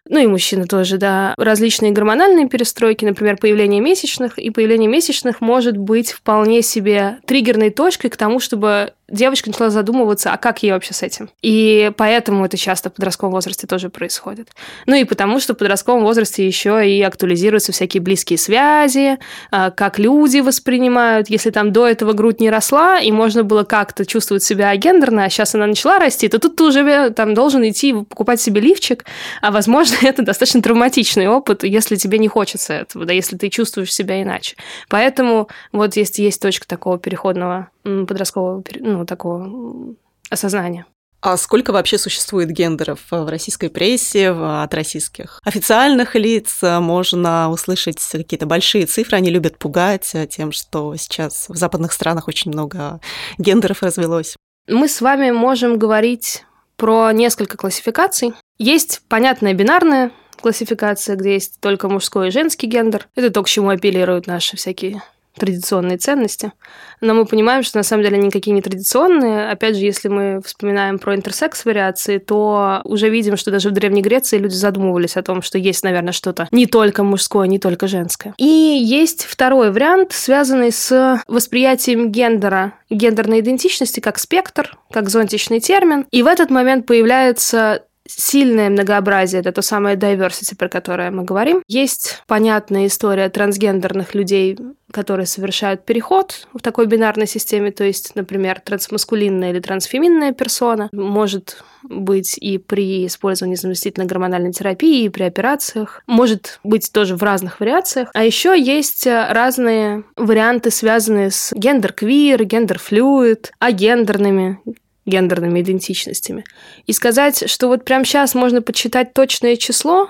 ну 0.08 0.18
и 0.18 0.26
мужчины 0.26 0.66
тоже, 0.66 0.98
да, 0.98 1.34
различные 1.36 1.92
гормональные 1.92 2.48
перестройки, 2.48 3.04
например, 3.04 3.36
появление 3.36 3.80
месячных, 3.80 4.38
и 4.38 4.50
появление 4.50 4.88
месячных 4.88 5.40
может 5.40 5.76
быть 5.76 6.12
вполне 6.12 6.62
себе 6.62 7.18
триггерной 7.26 7.70
точкой 7.70 8.08
к 8.08 8.16
тому, 8.16 8.38
чтобы 8.40 8.92
девочка 9.08 9.50
начала 9.50 9.70
задумываться, 9.70 10.32
а 10.32 10.36
как 10.36 10.62
ей 10.62 10.72
вообще 10.72 10.94
с 10.94 11.02
этим. 11.02 11.30
И 11.42 11.92
поэтому 11.96 12.44
это 12.44 12.56
часто 12.56 12.90
в 12.90 12.94
подростковом 12.94 13.32
возрасте 13.32 13.66
тоже 13.66 13.88
происходит. 13.88 14.48
Ну 14.86 14.96
и 14.96 15.04
потому, 15.04 15.38
что 15.38 15.54
в 15.54 15.58
подростковом 15.58 16.02
возрасте 16.02 16.46
еще 16.46 16.88
и 16.88 17.00
актуализируются 17.02 17.72
всякие 17.72 18.00
близкие 18.00 18.38
связи, 18.38 19.18
а, 19.50 19.70
как 19.70 19.98
люди 19.98 20.38
воспринимают. 20.38 21.30
Если 21.30 21.50
там 21.50 21.72
до 21.72 21.86
этого 21.86 22.12
грудь 22.12 22.40
не 22.40 22.50
росла, 22.50 22.98
и 23.00 23.12
можно 23.12 23.44
было 23.44 23.64
как-то 23.64 24.04
чувствовать 24.04 24.42
себя 24.42 24.74
гендерно, 24.76 25.24
а 25.24 25.30
сейчас 25.30 25.54
она 25.54 25.66
начала 25.66 25.98
расти, 25.98 26.28
то 26.28 26.38
тут 26.38 26.56
ты 26.56 26.64
уже 26.64 26.80
э, 26.80 27.10
там 27.10 27.34
должен 27.34 27.68
идти 27.68 27.92
покупать 27.92 28.40
себе 28.40 28.60
лифчик, 28.60 29.04
а 29.40 29.50
возможно, 29.50 29.96
это 30.02 30.22
достаточно 30.22 30.62
травматичный 30.62 31.28
опыт, 31.28 31.62
если 31.64 31.96
тебе 31.96 32.18
не 32.18 32.28
хочется 32.28 32.72
этого, 32.72 33.04
да, 33.04 33.12
если 33.12 33.36
ты 33.36 33.48
чувствуешь 33.48 33.92
себя 33.92 34.22
иначе. 34.22 34.56
Поэтому 34.88 35.48
вот 35.72 35.96
есть, 35.96 36.18
есть 36.18 36.40
точка 36.42 36.66
такого 36.66 36.98
переходного 36.98 37.68
подросткового, 37.84 38.64
ну, 38.80 38.95
такого 39.04 39.94
осознания. 40.30 40.86
А 41.22 41.36
сколько 41.36 41.72
вообще 41.72 41.98
существует 41.98 42.50
гендеров 42.50 43.00
в 43.10 43.28
российской 43.28 43.68
прессе, 43.68 44.30
от 44.30 44.72
российских 44.74 45.40
официальных 45.44 46.14
лиц? 46.14 46.60
Можно 46.62 47.50
услышать 47.50 48.00
какие-то 48.12 48.46
большие 48.46 48.86
цифры, 48.86 49.16
они 49.16 49.30
любят 49.30 49.58
пугать 49.58 50.14
тем, 50.30 50.52
что 50.52 50.94
сейчас 50.96 51.48
в 51.48 51.56
западных 51.56 51.92
странах 51.92 52.28
очень 52.28 52.52
много 52.52 53.00
гендеров 53.38 53.82
развелось. 53.82 54.36
Мы 54.68 54.88
с 54.88 55.00
вами 55.00 55.30
можем 55.30 55.78
говорить 55.78 56.44
про 56.76 57.10
несколько 57.12 57.56
классификаций. 57.56 58.34
Есть 58.58 59.02
понятная 59.08 59.54
бинарная 59.54 60.12
классификация, 60.40 61.16
где 61.16 61.32
есть 61.32 61.60
только 61.60 61.88
мужской 61.88 62.28
и 62.28 62.30
женский 62.30 62.66
гендер. 62.66 63.08
Это 63.16 63.30
то, 63.30 63.42
к 63.42 63.48
чему 63.48 63.70
апеллируют 63.70 64.26
наши 64.26 64.56
всякие 64.56 65.02
традиционные 65.38 65.98
ценности. 65.98 66.52
Но 67.00 67.14
мы 67.14 67.26
понимаем, 67.26 67.62
что 67.62 67.78
на 67.78 67.82
самом 67.82 68.02
деле 68.02 68.18
никакие 68.18 68.54
не 68.54 68.62
традиционные. 68.62 69.50
Опять 69.50 69.76
же, 69.76 69.84
если 69.84 70.08
мы 70.08 70.40
вспоминаем 70.44 70.98
про 70.98 71.14
интерсекс-вариации, 71.14 72.18
то 72.18 72.80
уже 72.84 73.08
видим, 73.08 73.36
что 73.36 73.50
даже 73.50 73.70
в 73.70 73.72
Древней 73.72 74.02
Греции 74.02 74.38
люди 74.38 74.54
задумывались 74.54 75.16
о 75.16 75.22
том, 75.22 75.42
что 75.42 75.58
есть, 75.58 75.84
наверное, 75.84 76.12
что-то 76.12 76.48
не 76.50 76.66
только 76.66 77.02
мужское, 77.02 77.46
не 77.46 77.58
только 77.58 77.86
женское. 77.86 78.34
И 78.38 78.44
есть 78.44 79.24
второй 79.24 79.70
вариант, 79.70 80.12
связанный 80.12 80.72
с 80.72 81.22
восприятием 81.28 82.10
гендера, 82.10 82.74
гендерной 82.90 83.40
идентичности 83.40 84.00
как 84.00 84.18
спектр, 84.18 84.76
как 84.90 85.08
зонтичный 85.10 85.60
термин. 85.60 86.06
И 86.10 86.22
в 86.22 86.26
этот 86.26 86.50
момент 86.50 86.86
появляется 86.86 87.82
сильное 88.08 88.70
многообразие, 88.70 89.40
это 89.40 89.52
то 89.52 89.62
самое 89.62 89.96
diversity, 89.96 90.56
про 90.56 90.68
которое 90.68 91.10
мы 91.10 91.24
говорим. 91.24 91.62
Есть 91.66 92.22
понятная 92.26 92.86
история 92.86 93.28
трансгендерных 93.28 94.14
людей, 94.14 94.58
которые 94.92 95.26
совершают 95.26 95.84
переход 95.84 96.46
в 96.54 96.60
такой 96.60 96.86
бинарной 96.86 97.26
системе, 97.26 97.70
то 97.70 97.84
есть, 97.84 98.14
например, 98.14 98.60
трансмаскулинная 98.60 99.50
или 99.50 99.60
трансфеминная 99.60 100.32
персона 100.32 100.88
может 100.92 101.62
быть 101.82 102.38
и 102.38 102.58
при 102.58 103.06
использовании 103.06 103.56
заместительной 103.56 104.06
гормональной 104.06 104.52
терапии, 104.52 105.04
и 105.04 105.08
при 105.08 105.24
операциях, 105.24 106.02
может 106.06 106.60
быть 106.64 106.90
тоже 106.92 107.16
в 107.16 107.22
разных 107.22 107.60
вариациях. 107.60 108.10
А 108.14 108.24
еще 108.24 108.58
есть 108.58 109.06
разные 109.06 110.04
варианты, 110.16 110.70
связанные 110.70 111.30
с 111.30 111.52
гендер-квир, 111.52 112.44
гендер-флюид, 112.44 113.52
агендерными 113.58 114.60
гендерными 115.06 115.60
идентичностями. 115.60 116.44
И 116.86 116.92
сказать, 116.92 117.48
что 117.48 117.68
вот 117.68 117.84
прямо 117.84 118.04
сейчас 118.04 118.34
можно 118.34 118.60
подсчитать 118.60 119.14
точное 119.14 119.56
число, 119.56 120.08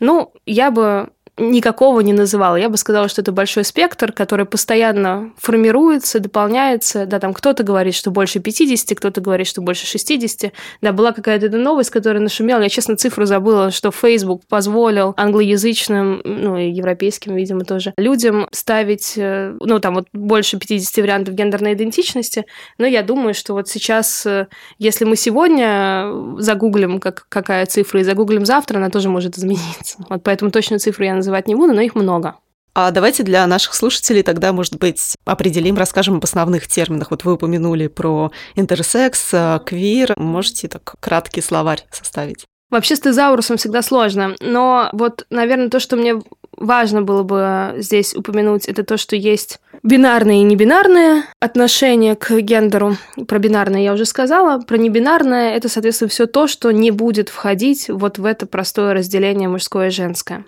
ну, 0.00 0.32
я 0.46 0.70
бы 0.70 1.10
никакого 1.50 2.00
не 2.00 2.12
называла. 2.12 2.56
Я 2.56 2.68
бы 2.68 2.76
сказала, 2.76 3.08
что 3.08 3.22
это 3.22 3.32
большой 3.32 3.64
спектр, 3.64 4.12
который 4.12 4.46
постоянно 4.46 5.32
формируется, 5.38 6.20
дополняется. 6.20 7.06
Да, 7.06 7.18
там 7.18 7.34
кто-то 7.34 7.62
говорит, 7.62 7.94
что 7.94 8.10
больше 8.10 8.40
50, 8.40 8.96
кто-то 8.96 9.20
говорит, 9.20 9.46
что 9.46 9.60
больше 9.62 9.86
60. 9.86 10.52
Да, 10.80 10.92
была 10.92 11.12
какая-то 11.12 11.48
новость, 11.50 11.90
которая 11.90 12.22
нашумела. 12.22 12.62
Я, 12.62 12.68
честно, 12.68 12.96
цифру 12.96 13.24
забыла, 13.24 13.70
что 13.70 13.90
Facebook 13.90 14.42
позволил 14.48 15.14
англоязычным, 15.16 16.20
ну, 16.24 16.56
и 16.56 16.70
европейским, 16.70 17.34
видимо, 17.34 17.64
тоже, 17.64 17.92
людям 17.96 18.46
ставить, 18.52 19.14
э, 19.16 19.56
ну, 19.60 19.78
там 19.78 19.94
вот 19.94 20.06
больше 20.12 20.58
50 20.58 20.96
вариантов 20.98 21.34
гендерной 21.34 21.74
идентичности. 21.74 22.44
Но 22.78 22.86
я 22.86 23.02
думаю, 23.02 23.34
что 23.34 23.54
вот 23.54 23.68
сейчас, 23.68 24.26
э, 24.26 24.46
если 24.78 25.04
мы 25.04 25.16
сегодня 25.16 26.10
загуглим, 26.38 27.00
как, 27.00 27.26
какая 27.28 27.66
цифра, 27.66 28.00
и 28.00 28.04
загуглим 28.04 28.44
завтра, 28.44 28.78
она 28.78 28.90
тоже 28.90 29.08
может 29.08 29.38
измениться. 29.38 29.98
Вот 30.08 30.22
поэтому 30.22 30.50
точную 30.50 30.80
цифру 30.80 31.04
я 31.04 31.14
называть 31.32 31.48
не 31.48 31.54
буду, 31.54 31.72
но 31.72 31.80
их 31.80 31.94
много. 31.94 32.36
А 32.74 32.90
давайте 32.90 33.22
для 33.22 33.46
наших 33.46 33.74
слушателей 33.74 34.22
тогда, 34.22 34.52
может 34.52 34.78
быть, 34.78 35.16
определим, 35.24 35.76
расскажем 35.76 36.16
об 36.16 36.24
основных 36.24 36.66
терминах. 36.66 37.10
Вот 37.10 37.24
вы 37.24 37.34
упомянули 37.34 37.86
про 37.86 38.30
интерсекс, 38.54 39.34
квир. 39.66 40.14
Можете 40.16 40.68
так 40.68 40.94
краткий 41.00 41.42
словарь 41.42 41.84
составить? 41.90 42.46
Вообще 42.70 42.96
с 42.96 43.00
тезаурусом 43.00 43.58
всегда 43.58 43.82
сложно, 43.82 44.34
но 44.40 44.88
вот, 44.94 45.26
наверное, 45.28 45.68
то, 45.68 45.78
что 45.78 45.96
мне 45.96 46.22
важно 46.56 47.02
было 47.02 47.22
бы 47.22 47.74
здесь 47.76 48.14
упомянуть, 48.14 48.64
это 48.66 48.82
то, 48.82 48.96
что 48.96 49.14
есть 49.14 49.60
бинарное 49.82 50.36
и 50.36 50.42
небинарное 50.42 51.24
отношение 51.38 52.16
к 52.16 52.30
гендеру. 52.40 52.96
Про 53.28 53.38
бинарное 53.38 53.82
я 53.82 53.92
уже 53.92 54.06
сказала. 54.06 54.62
Про 54.62 54.78
небинарное 54.78 55.54
это, 55.54 55.68
соответственно, 55.68 56.08
все 56.08 56.26
то, 56.26 56.46
что 56.46 56.70
не 56.70 56.90
будет 56.90 57.28
входить 57.28 57.90
вот 57.90 58.16
в 58.16 58.24
это 58.24 58.46
простое 58.46 58.94
разделение 58.94 59.50
мужское 59.50 59.88
и 59.88 59.90
женское. 59.90 60.46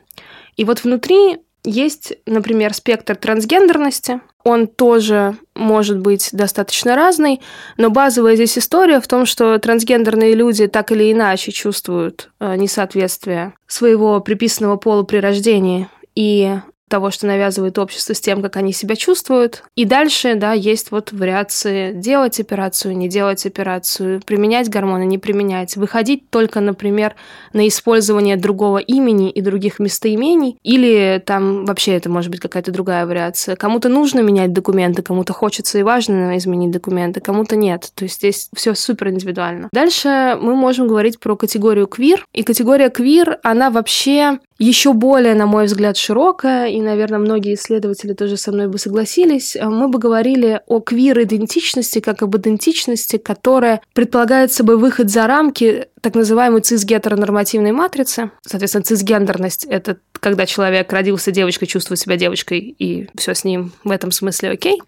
И 0.57 0.65
вот 0.65 0.85
внутри 0.85 1.39
есть, 1.65 2.13
например, 2.27 2.75
спектр 2.75 3.17
трансгендерности. 3.17 4.21
Он 4.45 4.67
тоже 4.67 5.37
может 5.55 5.99
быть 6.01 6.29
достаточно 6.33 6.95
разный, 6.95 7.41
но 7.79 7.89
базовая 7.89 8.35
здесь 8.35 8.59
история 8.59 9.01
в 9.01 9.09
том, 9.09 9.25
что 9.25 9.59
трансгендерные 9.59 10.35
люди 10.35 10.67
так 10.67 10.93
или 10.93 11.11
иначе 11.11 11.53
чувствуют 11.53 12.31
э, 12.41 12.57
несоответствие 12.57 13.55
своего 13.67 14.21
приписанного 14.21 14.77
пола 14.77 15.05
при 15.05 15.19
рождении 15.19 15.89
и 16.15 16.55
того, 16.95 17.11
что 17.11 17.27
навязывает 17.27 17.77
общество 17.77 18.15
с 18.15 18.21
тем, 18.21 18.41
как 18.41 18.57
они 18.57 18.73
себя 18.73 18.95
чувствуют. 18.95 19.65
И 19.75 19.85
дальше, 19.85 20.37
да, 20.37 20.53
есть 20.53 20.93
вот 20.93 21.11
вариации 21.11 21.93
делать 21.93 22.39
операцию, 22.39 22.97
не 22.97 23.09
делать 23.09 23.45
операцию, 23.47 24.23
применять 24.25 24.69
гормоны, 24.69 25.05
не 25.05 25.19
применять, 25.19 25.75
выходить 25.75 26.31
только, 26.31 26.61
например, 26.61 27.17
на 27.53 27.67
использование 27.67 28.37
другого 28.37 28.79
имени 28.79 29.29
и 29.29 29.41
других 29.41 29.81
местоимений, 29.81 30.57
или 30.63 31.21
там 31.27 31.65
вообще 31.65 31.95
это 31.95 32.09
может 32.09 32.31
быть 32.31 32.39
какая-то 32.39 32.71
другая 32.71 33.07
вариация. 33.07 33.57
Кому-то 33.57 33.89
нужно 33.89 34.21
менять 34.21 34.53
документы, 34.53 35.03
кому-то 35.03 35.33
хочется 35.33 35.79
и 35.79 35.83
важно 35.83 36.39
изменить 36.39 36.71
документы, 36.71 37.21
кому-то 37.21 37.57
нет. 37.57 37.91
То 37.97 38.05
есть 38.05 38.19
здесь 38.19 38.51
все 38.55 38.77
супер 38.77 39.09
индивидуально. 39.09 39.69
Дальше 39.73 40.39
мы 40.41 40.55
можем 40.55 40.87
говорить 40.87 41.19
про 41.19 41.35
категорию 41.35 41.89
квир. 41.89 42.25
И 42.33 42.45
категория 42.45 42.89
квир, 42.89 43.41
она 43.43 43.71
вообще 43.71 44.39
еще 44.59 44.93
более, 44.93 45.35
на 45.35 45.47
мой 45.47 45.67
взгляд, 45.67 45.97
широкая, 45.97 46.69
и, 46.69 46.81
наверное, 46.81 47.19
многие 47.19 47.55
исследователи 47.55 48.13
тоже 48.13 48.37
со 48.37 48.53
мной 48.53 48.69
бы 48.69 48.79
согласились, 48.79 49.57
э, 49.57 49.65
мы 49.69 49.89
бы 49.89 49.99
говорили 49.99 50.61
о 50.67 50.81
квир-идентичности 50.81 52.01
как 52.01 52.23
об 52.23 52.37
идентичности, 52.37 53.17
которая 53.17 53.81
предполагает 53.95 54.53
собой 54.53 54.77
выход 54.77 55.11
за 55.11 55.27
рамки 55.27 55.89
так 56.05 56.15
называемой 56.15 56.61
цис-гетеронормативной 56.61 57.73
матрицы. 57.73 58.31
Соответственно, 58.47 58.85
цисгендерность— 58.85 59.65
это 59.71 59.97
когда 60.21 60.47
человек 60.47 60.93
родился 60.93 61.33
девочкой, 61.33 61.67
чувствует 61.67 61.99
себя 61.99 62.17
девочкой, 62.17 62.75
и 62.79 63.09
все 63.17 63.35
с 63.35 63.45
ним 63.45 63.73
в 63.85 63.91
этом 63.91 64.11
смысле 64.11 64.51
окей, 64.51 64.81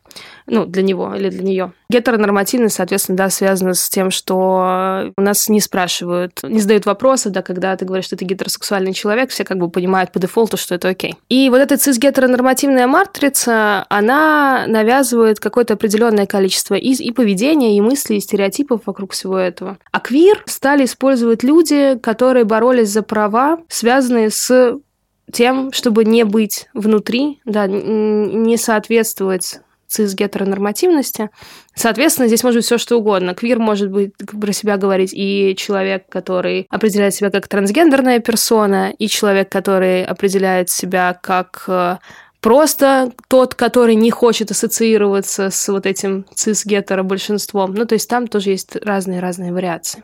ну, 0.46 0.64
для 0.64 0.82
него 0.82 1.14
или 1.14 1.28
для 1.30 1.42
нее. 1.42 1.73
Гетеронормативность, 1.88 2.76
соответственно, 2.76 3.16
да, 3.18 3.30
связана 3.30 3.75
с 3.75 3.88
тем, 3.88 4.11
что 4.11 5.12
у 5.16 5.20
нас 5.20 5.49
не 5.49 5.61
спрашивают, 5.61 6.40
не 6.42 6.61
задают 6.61 6.85
вопросов, 6.85 7.32
да, 7.32 7.42
когда 7.42 7.76
ты 7.76 7.85
говоришь, 7.85 8.06
что 8.06 8.16
ты 8.16 8.25
гетеросексуальный 8.25 8.92
человек, 8.92 9.30
все 9.30 9.44
как 9.44 9.58
бы 9.58 9.70
понимают 9.70 10.12
по 10.12 10.18
дефолту, 10.18 10.56
что 10.56 10.75
это 10.75 10.88
окей. 10.88 11.14
И 11.28 11.49
вот 11.49 11.58
эта 11.58 11.76
цис-гетеронормативная 11.76 12.87
матрица, 12.87 13.87
она 13.88 14.64
навязывает 14.66 15.40
какое-то 15.40 15.75
определенное 15.75 16.26
количество 16.26 16.75
и, 16.75 16.92
и 16.92 17.12
поведения, 17.12 17.76
и 17.76 17.80
мыслей, 17.80 18.18
и 18.18 18.20
стереотипов 18.20 18.82
вокруг 18.87 19.12
всего 19.12 19.38
этого. 19.38 19.78
А 19.92 20.00
квир 20.00 20.42
стали 20.46 20.85
использовать 20.85 21.05
люди, 21.14 21.98
которые 22.02 22.44
боролись 22.44 22.90
за 22.90 23.02
права, 23.02 23.58
связанные 23.68 24.30
с 24.30 24.78
тем, 25.32 25.72
чтобы 25.72 26.04
не 26.04 26.25
быть 26.25 26.68
внутри, 26.72 27.40
да, 27.44 27.66
не 27.66 28.56
соответствовать 28.56 29.60
цис-гетеронормативности. 29.88 31.30
Соответственно, 31.75 32.28
здесь 32.28 32.42
может 32.42 32.58
быть 32.58 32.64
все 32.66 32.78
что 32.78 32.98
угодно. 32.98 33.34
Квир 33.34 33.58
может 33.58 33.90
быть 33.90 34.12
про 34.16 34.52
себя 34.52 34.76
говорить 34.76 35.12
и 35.14 35.54
человек, 35.56 36.08
который 36.08 36.66
определяет 36.70 37.14
себя 37.14 37.30
как 37.30 37.48
трансгендерная 37.48 38.18
персона, 38.20 38.90
и 38.90 39.08
человек, 39.08 39.48
который 39.48 40.04
определяет 40.04 40.70
себя 40.70 41.18
как 41.20 41.64
э, 41.68 41.98
просто 42.40 43.12
тот, 43.28 43.54
который 43.54 43.94
не 43.94 44.10
хочет 44.10 44.50
ассоциироваться 44.50 45.50
с 45.50 45.68
вот 45.68 45.86
этим 45.86 46.26
цис-гетеро 46.34 47.02
большинством. 47.02 47.75
Ну, 47.75 47.86
то 47.86 47.94
есть 47.94 48.08
там 48.08 48.26
тоже 48.26 48.50
есть 48.50 48.76
разные-разные 48.76 49.52
вариации. 49.52 50.02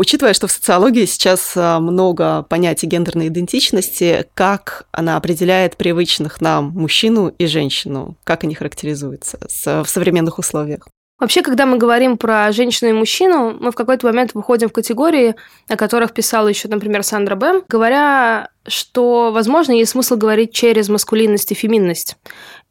Учитывая, 0.00 0.32
что 0.32 0.46
в 0.46 0.50
социологии 0.50 1.04
сейчас 1.04 1.52
а, 1.56 1.78
много 1.78 2.46
понятий 2.48 2.86
гендерной 2.86 3.28
идентичности, 3.28 4.26
как 4.32 4.86
она 4.92 5.18
определяет 5.18 5.76
привычных 5.76 6.40
нам 6.40 6.70
мужчину 6.70 7.28
и 7.28 7.44
женщину, 7.44 8.16
как 8.24 8.42
они 8.44 8.54
характеризуются 8.54 9.38
в 9.84 9.86
современных 9.86 10.38
условиях? 10.38 10.88
Вообще, 11.18 11.42
когда 11.42 11.66
мы 11.66 11.76
говорим 11.76 12.16
про 12.16 12.50
женщину 12.50 12.88
и 12.88 12.94
мужчину, 12.94 13.54
мы 13.60 13.72
в 13.72 13.74
какой-то 13.74 14.06
момент 14.06 14.32
выходим 14.32 14.70
в 14.70 14.72
категории, 14.72 15.34
о 15.68 15.76
которых 15.76 16.14
писала 16.14 16.48
еще, 16.48 16.68
например, 16.68 17.02
Сандра 17.02 17.36
Бэм, 17.36 17.64
говоря 17.68 18.48
что, 18.66 19.30
возможно, 19.32 19.72
есть 19.72 19.90
смысл 19.90 20.16
говорить 20.16 20.54
через 20.54 20.88
маскулинность 20.88 21.52
и 21.52 21.54
феминность. 21.54 22.16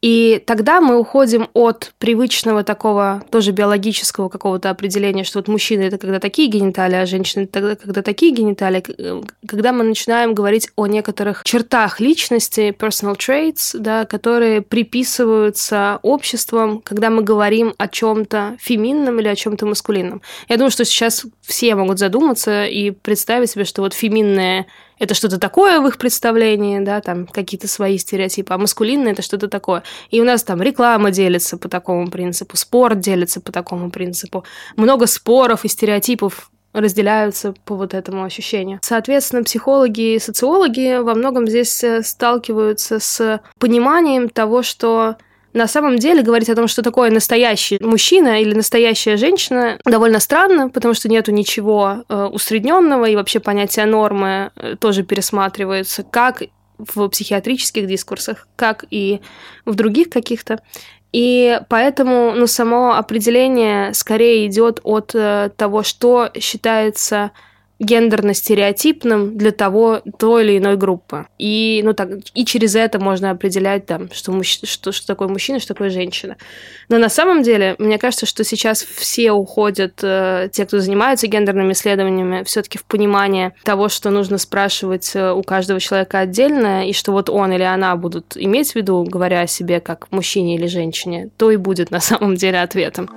И 0.02 0.42
тогда 0.46 0.80
мы 0.80 0.98
уходим 0.98 1.48
от 1.52 1.92
привычного 1.98 2.64
такого 2.64 3.22
тоже 3.30 3.50
биологического 3.50 4.30
какого-то 4.30 4.70
определения, 4.70 5.24
что 5.24 5.40
вот 5.40 5.48
мужчины 5.48 5.82
это 5.82 5.98
когда 5.98 6.18
такие 6.18 6.48
гениталии, 6.48 6.96
а 6.96 7.06
женщины 7.06 7.42
это 7.42 7.52
тогда 7.52 7.76
когда 7.76 8.02
такие 8.02 8.32
гениталии, 8.32 8.82
э, 8.96 9.22
когда 9.46 9.72
мы 9.72 9.84
начинаем 9.84 10.32
говорить 10.32 10.70
о 10.76 10.86
некоторых 10.86 11.42
чертах 11.44 12.00
личности, 12.00 12.74
personal 12.78 13.16
traits, 13.16 13.78
да, 13.78 14.06
которые 14.06 14.62
приписываются 14.62 16.00
обществом, 16.02 16.80
когда 16.80 17.10
мы 17.10 17.22
говорим 17.22 17.74
о 17.76 17.86
чем-то 17.86 18.56
феминном 18.58 19.20
или 19.20 19.28
о 19.28 19.36
чем-то 19.36 19.66
маскулинном. 19.66 20.22
Я 20.48 20.56
думаю, 20.56 20.70
что 20.70 20.86
сейчас 20.86 21.26
все 21.42 21.74
могут 21.74 21.98
задуматься 21.98 22.64
и 22.64 22.90
представить 22.90 23.50
себе, 23.50 23.64
что 23.66 23.82
вот 23.82 23.92
феминное 23.92 24.66
это 25.00 25.14
что-то 25.14 25.40
такое 25.40 25.80
в 25.80 25.88
их 25.88 25.98
представлении, 25.98 26.78
да, 26.78 27.00
там 27.00 27.26
какие-то 27.26 27.66
свои 27.66 27.98
стереотипы, 27.98 28.54
а 28.54 28.58
маскулинное 28.58 29.12
это 29.12 29.22
что-то 29.22 29.48
такое. 29.48 29.82
И 30.10 30.20
у 30.20 30.24
нас 30.24 30.44
там 30.44 30.62
реклама 30.62 31.10
делится 31.10 31.56
по 31.56 31.68
такому 31.68 32.08
принципу, 32.08 32.56
спорт 32.56 33.00
делится 33.00 33.40
по 33.40 33.50
такому 33.50 33.90
принципу, 33.90 34.44
много 34.76 35.06
споров 35.06 35.64
и 35.64 35.68
стереотипов 35.68 36.50
разделяются 36.72 37.54
по 37.64 37.74
вот 37.74 37.94
этому 37.94 38.22
ощущению. 38.22 38.78
Соответственно, 38.82 39.42
психологи 39.42 40.14
и 40.14 40.18
социологи 40.20 40.98
во 41.00 41.14
многом 41.14 41.48
здесь 41.48 41.82
э, 41.82 42.02
сталкиваются 42.02 43.00
с 43.00 43.40
пониманием 43.58 44.28
того, 44.28 44.62
что 44.62 45.16
на 45.52 45.66
самом 45.66 45.98
деле 45.98 46.22
говорить 46.22 46.48
о 46.48 46.54
том, 46.54 46.68
что 46.68 46.82
такое 46.82 47.10
настоящий 47.10 47.78
мужчина 47.80 48.40
или 48.40 48.54
настоящая 48.54 49.16
женщина, 49.16 49.78
довольно 49.84 50.20
странно, 50.20 50.68
потому 50.68 50.94
что 50.94 51.08
нету 51.08 51.32
ничего 51.32 52.04
э, 52.08 52.24
усредненного, 52.24 53.06
и 53.06 53.16
вообще 53.16 53.40
понятие 53.40 53.86
нормы 53.86 54.50
э, 54.56 54.76
тоже 54.78 55.02
пересматривается, 55.02 56.02
как 56.02 56.42
в 56.78 57.08
психиатрических 57.08 57.86
дискурсах, 57.86 58.48
как 58.56 58.84
и 58.90 59.20
в 59.66 59.74
других 59.74 60.08
каких-то. 60.08 60.60
И 61.12 61.60
поэтому 61.68 62.32
ну, 62.36 62.46
само 62.46 62.94
определение 62.94 63.92
скорее 63.94 64.46
идет 64.46 64.80
от 64.84 65.14
э, 65.14 65.50
того, 65.56 65.82
что 65.82 66.30
считается 66.38 67.32
гендерно-стереотипным 67.80 69.36
для 69.36 69.52
того, 69.52 70.02
той 70.18 70.44
или 70.44 70.58
иной 70.58 70.76
группы. 70.76 71.26
И, 71.38 71.80
ну, 71.84 71.94
так, 71.94 72.10
и 72.34 72.44
через 72.44 72.76
это 72.76 73.00
можно 73.00 73.30
определять, 73.30 73.86
там, 73.86 74.10
что, 74.12 74.32
мужч... 74.32 74.60
что, 74.64 74.92
что 74.92 75.06
такое 75.06 75.28
мужчина, 75.28 75.58
что 75.58 75.74
такое 75.74 75.90
женщина. 75.90 76.36
Но 76.88 76.98
на 76.98 77.08
самом 77.08 77.42
деле, 77.42 77.74
мне 77.78 77.98
кажется, 77.98 78.26
что 78.26 78.44
сейчас 78.44 78.82
все 78.82 79.32
уходят, 79.32 79.94
э, 80.02 80.50
те, 80.52 80.66
кто 80.66 80.78
занимаются 80.78 81.26
гендерными 81.26 81.72
исследованиями, 81.72 82.44
все 82.44 82.62
таки 82.62 82.76
в 82.76 82.84
понимание 82.84 83.54
того, 83.64 83.88
что 83.88 84.10
нужно 84.10 84.36
спрашивать 84.36 85.12
э, 85.14 85.32
у 85.32 85.42
каждого 85.42 85.80
человека 85.80 86.18
отдельно, 86.18 86.86
и 86.86 86.92
что 86.92 87.12
вот 87.12 87.30
он 87.30 87.52
или 87.52 87.62
она 87.62 87.96
будут 87.96 88.36
иметь 88.36 88.72
в 88.72 88.76
виду, 88.76 89.04
говоря 89.04 89.40
о 89.40 89.46
себе 89.46 89.80
как 89.80 90.06
мужчине 90.10 90.56
или 90.56 90.66
женщине, 90.66 91.30
то 91.38 91.50
и 91.50 91.56
будет 91.56 91.90
на 91.90 92.00
самом 92.00 92.36
деле 92.36 92.60
ответом. 92.60 93.08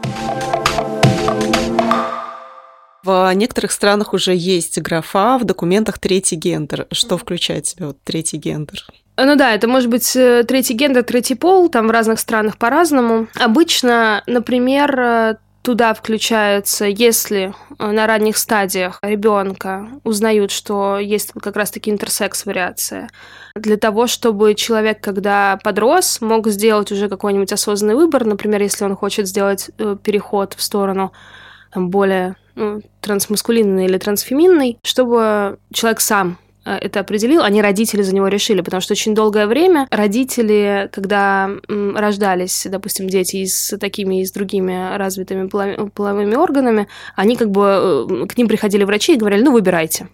В 3.03 3.31
некоторых 3.33 3.71
странах 3.71 4.13
уже 4.13 4.33
есть 4.33 4.79
графа 4.79 5.37
в 5.37 5.43
документах 5.43 5.99
третий 5.99 6.37
гендер. 6.37 6.87
Что 6.91 7.17
включает 7.17 7.65
в 7.65 7.69
себя 7.69 7.87
вот 7.87 7.97
третий 8.03 8.37
гендер? 8.37 8.85
Ну 9.17 9.35
да, 9.35 9.53
это 9.53 9.67
может 9.67 9.89
быть 9.89 10.15
э, 10.15 10.43
третий 10.47 10.73
гендер, 10.73 11.03
третий 11.03 11.35
пол, 11.35 11.69
там 11.69 11.87
в 11.87 11.91
разных 11.91 12.19
странах 12.19 12.57
по-разному. 12.57 13.27
Обычно, 13.35 14.23
например, 14.25 14.99
э, 14.99 15.35
туда 15.61 15.93
включается, 15.93 16.85
если 16.85 17.53
э, 17.77 17.91
на 17.91 18.07
ранних 18.07 18.37
стадиях 18.37 18.97
ребенка 19.03 19.87
узнают, 20.03 20.49
что 20.49 20.97
есть 20.97 21.31
как 21.33 21.55
раз-таки 21.55 21.91
интерсекс-вариация, 21.91 23.09
для 23.55 23.77
того, 23.77 24.07
чтобы 24.07 24.55
человек, 24.55 24.99
когда 24.99 25.59
подрос, 25.63 26.19
мог 26.19 26.47
сделать 26.47 26.91
уже 26.91 27.07
какой-нибудь 27.07 27.51
осознанный 27.51 27.95
выбор, 27.95 28.25
например, 28.25 28.63
если 28.63 28.85
он 28.85 28.95
хочет 28.95 29.27
сделать 29.27 29.69
переход 30.03 30.55
в 30.55 30.63
сторону 30.63 31.11
там, 31.71 31.91
более 31.91 32.35
ну, 32.55 32.81
трансмаскулинный 33.01 33.85
или 33.85 33.97
трансфеминный, 33.97 34.77
чтобы 34.83 35.57
человек 35.71 36.01
сам 36.01 36.37
э, 36.65 36.75
это 36.75 36.99
определил, 36.99 37.41
а 37.43 37.49
не 37.49 37.61
родители 37.61 38.01
за 38.01 38.13
него 38.13 38.27
решили, 38.27 38.61
потому 38.61 38.81
что 38.81 38.93
очень 38.93 39.15
долгое 39.15 39.47
время 39.47 39.87
родители, 39.91 40.89
когда 40.91 41.49
рождались, 41.67 42.67
допустим, 42.69 43.07
дети 43.07 43.45
с 43.45 43.77
такими 43.77 44.21
и 44.21 44.25
с 44.25 44.31
другими 44.31 44.95
развитыми 44.97 45.47
половыми 45.47 46.35
органами, 46.35 46.87
они 47.15 47.35
как 47.35 47.51
бы 47.51 48.07
э, 48.09 48.25
к 48.27 48.37
ним 48.37 48.47
приходили 48.47 48.83
врачи 48.83 49.13
и 49.13 49.17
говорили, 49.17 49.43
ну, 49.43 49.51
выбирайте. 49.51 50.07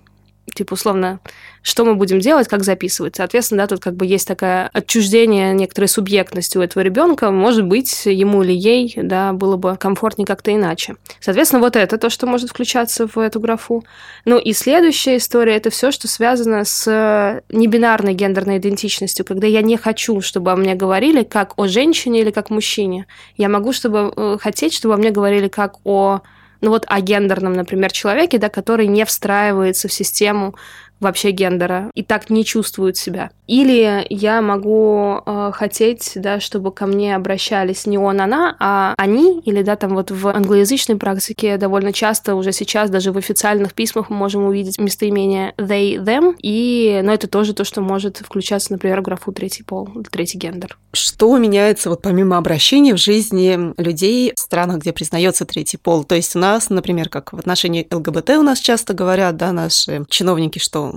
Типа, 0.53 0.73
условно, 0.73 1.19
что 1.61 1.83
мы 1.85 1.95
будем 1.95 2.19
делать, 2.19 2.47
как 2.47 2.63
записывать. 2.63 3.15
Соответственно, 3.15 3.63
да, 3.63 3.67
тут 3.67 3.81
как 3.81 3.95
бы 3.95 4.05
есть 4.05 4.27
такое 4.27 4.69
отчуждение 4.73 5.53
некоторой 5.53 5.87
субъектности 5.87 6.57
у 6.57 6.61
этого 6.61 6.83
ребенка. 6.83 7.31
Может 7.31 7.65
быть, 7.65 8.05
ему 8.05 8.43
или 8.43 8.53
ей, 8.53 8.93
да, 8.95 9.33
было 9.33 9.57
бы 9.57 9.75
комфортнее 9.77 10.25
как-то 10.25 10.53
иначе. 10.53 10.95
Соответственно, 11.19 11.61
вот 11.61 11.75
это 11.75 11.97
то, 11.97 12.09
что 12.09 12.27
может 12.27 12.49
включаться 12.49 13.07
в 13.07 13.17
эту 13.17 13.39
графу. 13.39 13.83
Ну 14.25 14.37
и 14.37 14.53
следующая 14.53 15.17
история 15.17 15.55
это 15.55 15.69
все, 15.69 15.91
что 15.91 16.07
связано 16.07 16.63
с 16.63 17.41
небинарной 17.49 18.13
гендерной 18.13 18.57
идентичностью, 18.57 19.25
когда 19.25 19.47
я 19.47 19.61
не 19.61 19.77
хочу, 19.77 20.21
чтобы 20.21 20.51
о 20.51 20.55
мне 20.55 20.75
говорили 20.75 21.23
как 21.23 21.53
о 21.57 21.67
женщине 21.67 22.21
или 22.21 22.31
как 22.31 22.49
мужчине. 22.49 23.07
Я 23.35 23.49
могу 23.49 23.73
чтобы 23.73 24.13
э, 24.15 24.37
хотеть, 24.39 24.73
чтобы 24.73 24.93
о 24.93 24.97
мне 24.97 25.11
говорили 25.11 25.47
как 25.47 25.75
о 25.83 26.21
ну 26.61 26.69
вот 26.69 26.85
о 26.87 27.01
гендерном, 27.01 27.53
например, 27.53 27.91
человеке, 27.91 28.37
да, 28.37 28.49
который 28.49 28.87
не 28.87 29.05
встраивается 29.05 29.87
в 29.87 29.93
систему 29.93 30.55
вообще 30.99 31.31
гендера 31.31 31.91
и 31.95 32.03
так 32.03 32.29
не 32.29 32.43
чувствуют 32.43 32.97
себя. 32.97 33.31
Или 33.47 34.05
я 34.09 34.41
могу 34.41 35.21
э, 35.25 35.51
хотеть, 35.53 36.11
да, 36.15 36.39
чтобы 36.39 36.71
ко 36.71 36.85
мне 36.85 37.15
обращались 37.15 37.85
не 37.85 37.97
он, 37.97 38.21
она, 38.21 38.55
а 38.59 38.93
они, 38.97 39.39
или 39.39 39.63
да, 39.63 39.75
там 39.75 39.95
вот 39.95 40.11
в 40.11 40.27
англоязычной 40.27 40.97
практике 40.97 41.57
довольно 41.57 41.93
часто 41.93 42.35
уже 42.35 42.51
сейчас 42.51 42.89
даже 42.89 43.11
в 43.11 43.17
официальных 43.17 43.73
письмах 43.73 44.09
мы 44.09 44.17
можем 44.17 44.43
увидеть 44.43 44.77
местоимение 44.77 45.53
they, 45.57 45.95
them, 45.95 46.35
и, 46.41 47.01
но 47.03 47.13
это 47.13 47.27
тоже 47.27 47.53
то, 47.53 47.63
что 47.63 47.81
может 47.81 48.17
включаться, 48.17 48.71
например, 48.73 48.99
в 48.99 49.03
графу 49.03 49.31
третий 49.31 49.63
пол, 49.63 49.89
третий 50.11 50.37
гендер. 50.37 50.77
Что 50.91 51.37
меняется 51.37 51.89
вот 51.89 52.01
помимо 52.01 52.37
обращений 52.37 52.93
в 52.93 52.97
жизни 52.97 53.73
людей 53.79 54.33
в 54.35 54.39
странах, 54.39 54.79
где 54.79 54.91
признается 54.91 55.45
третий 55.45 55.77
пол? 55.77 56.03
То 56.03 56.15
есть 56.15 56.35
у 56.35 56.39
нас, 56.39 56.69
например, 56.69 57.09
как 57.09 57.31
в 57.31 57.37
отношении 57.37 57.87
ЛГБТ 57.91 58.31
у 58.31 58.43
нас 58.43 58.59
часто 58.59 58.93
говорят, 58.93 59.37
да, 59.37 59.51
наши 59.51 60.03
чиновники, 60.09 60.57
что 60.57 60.95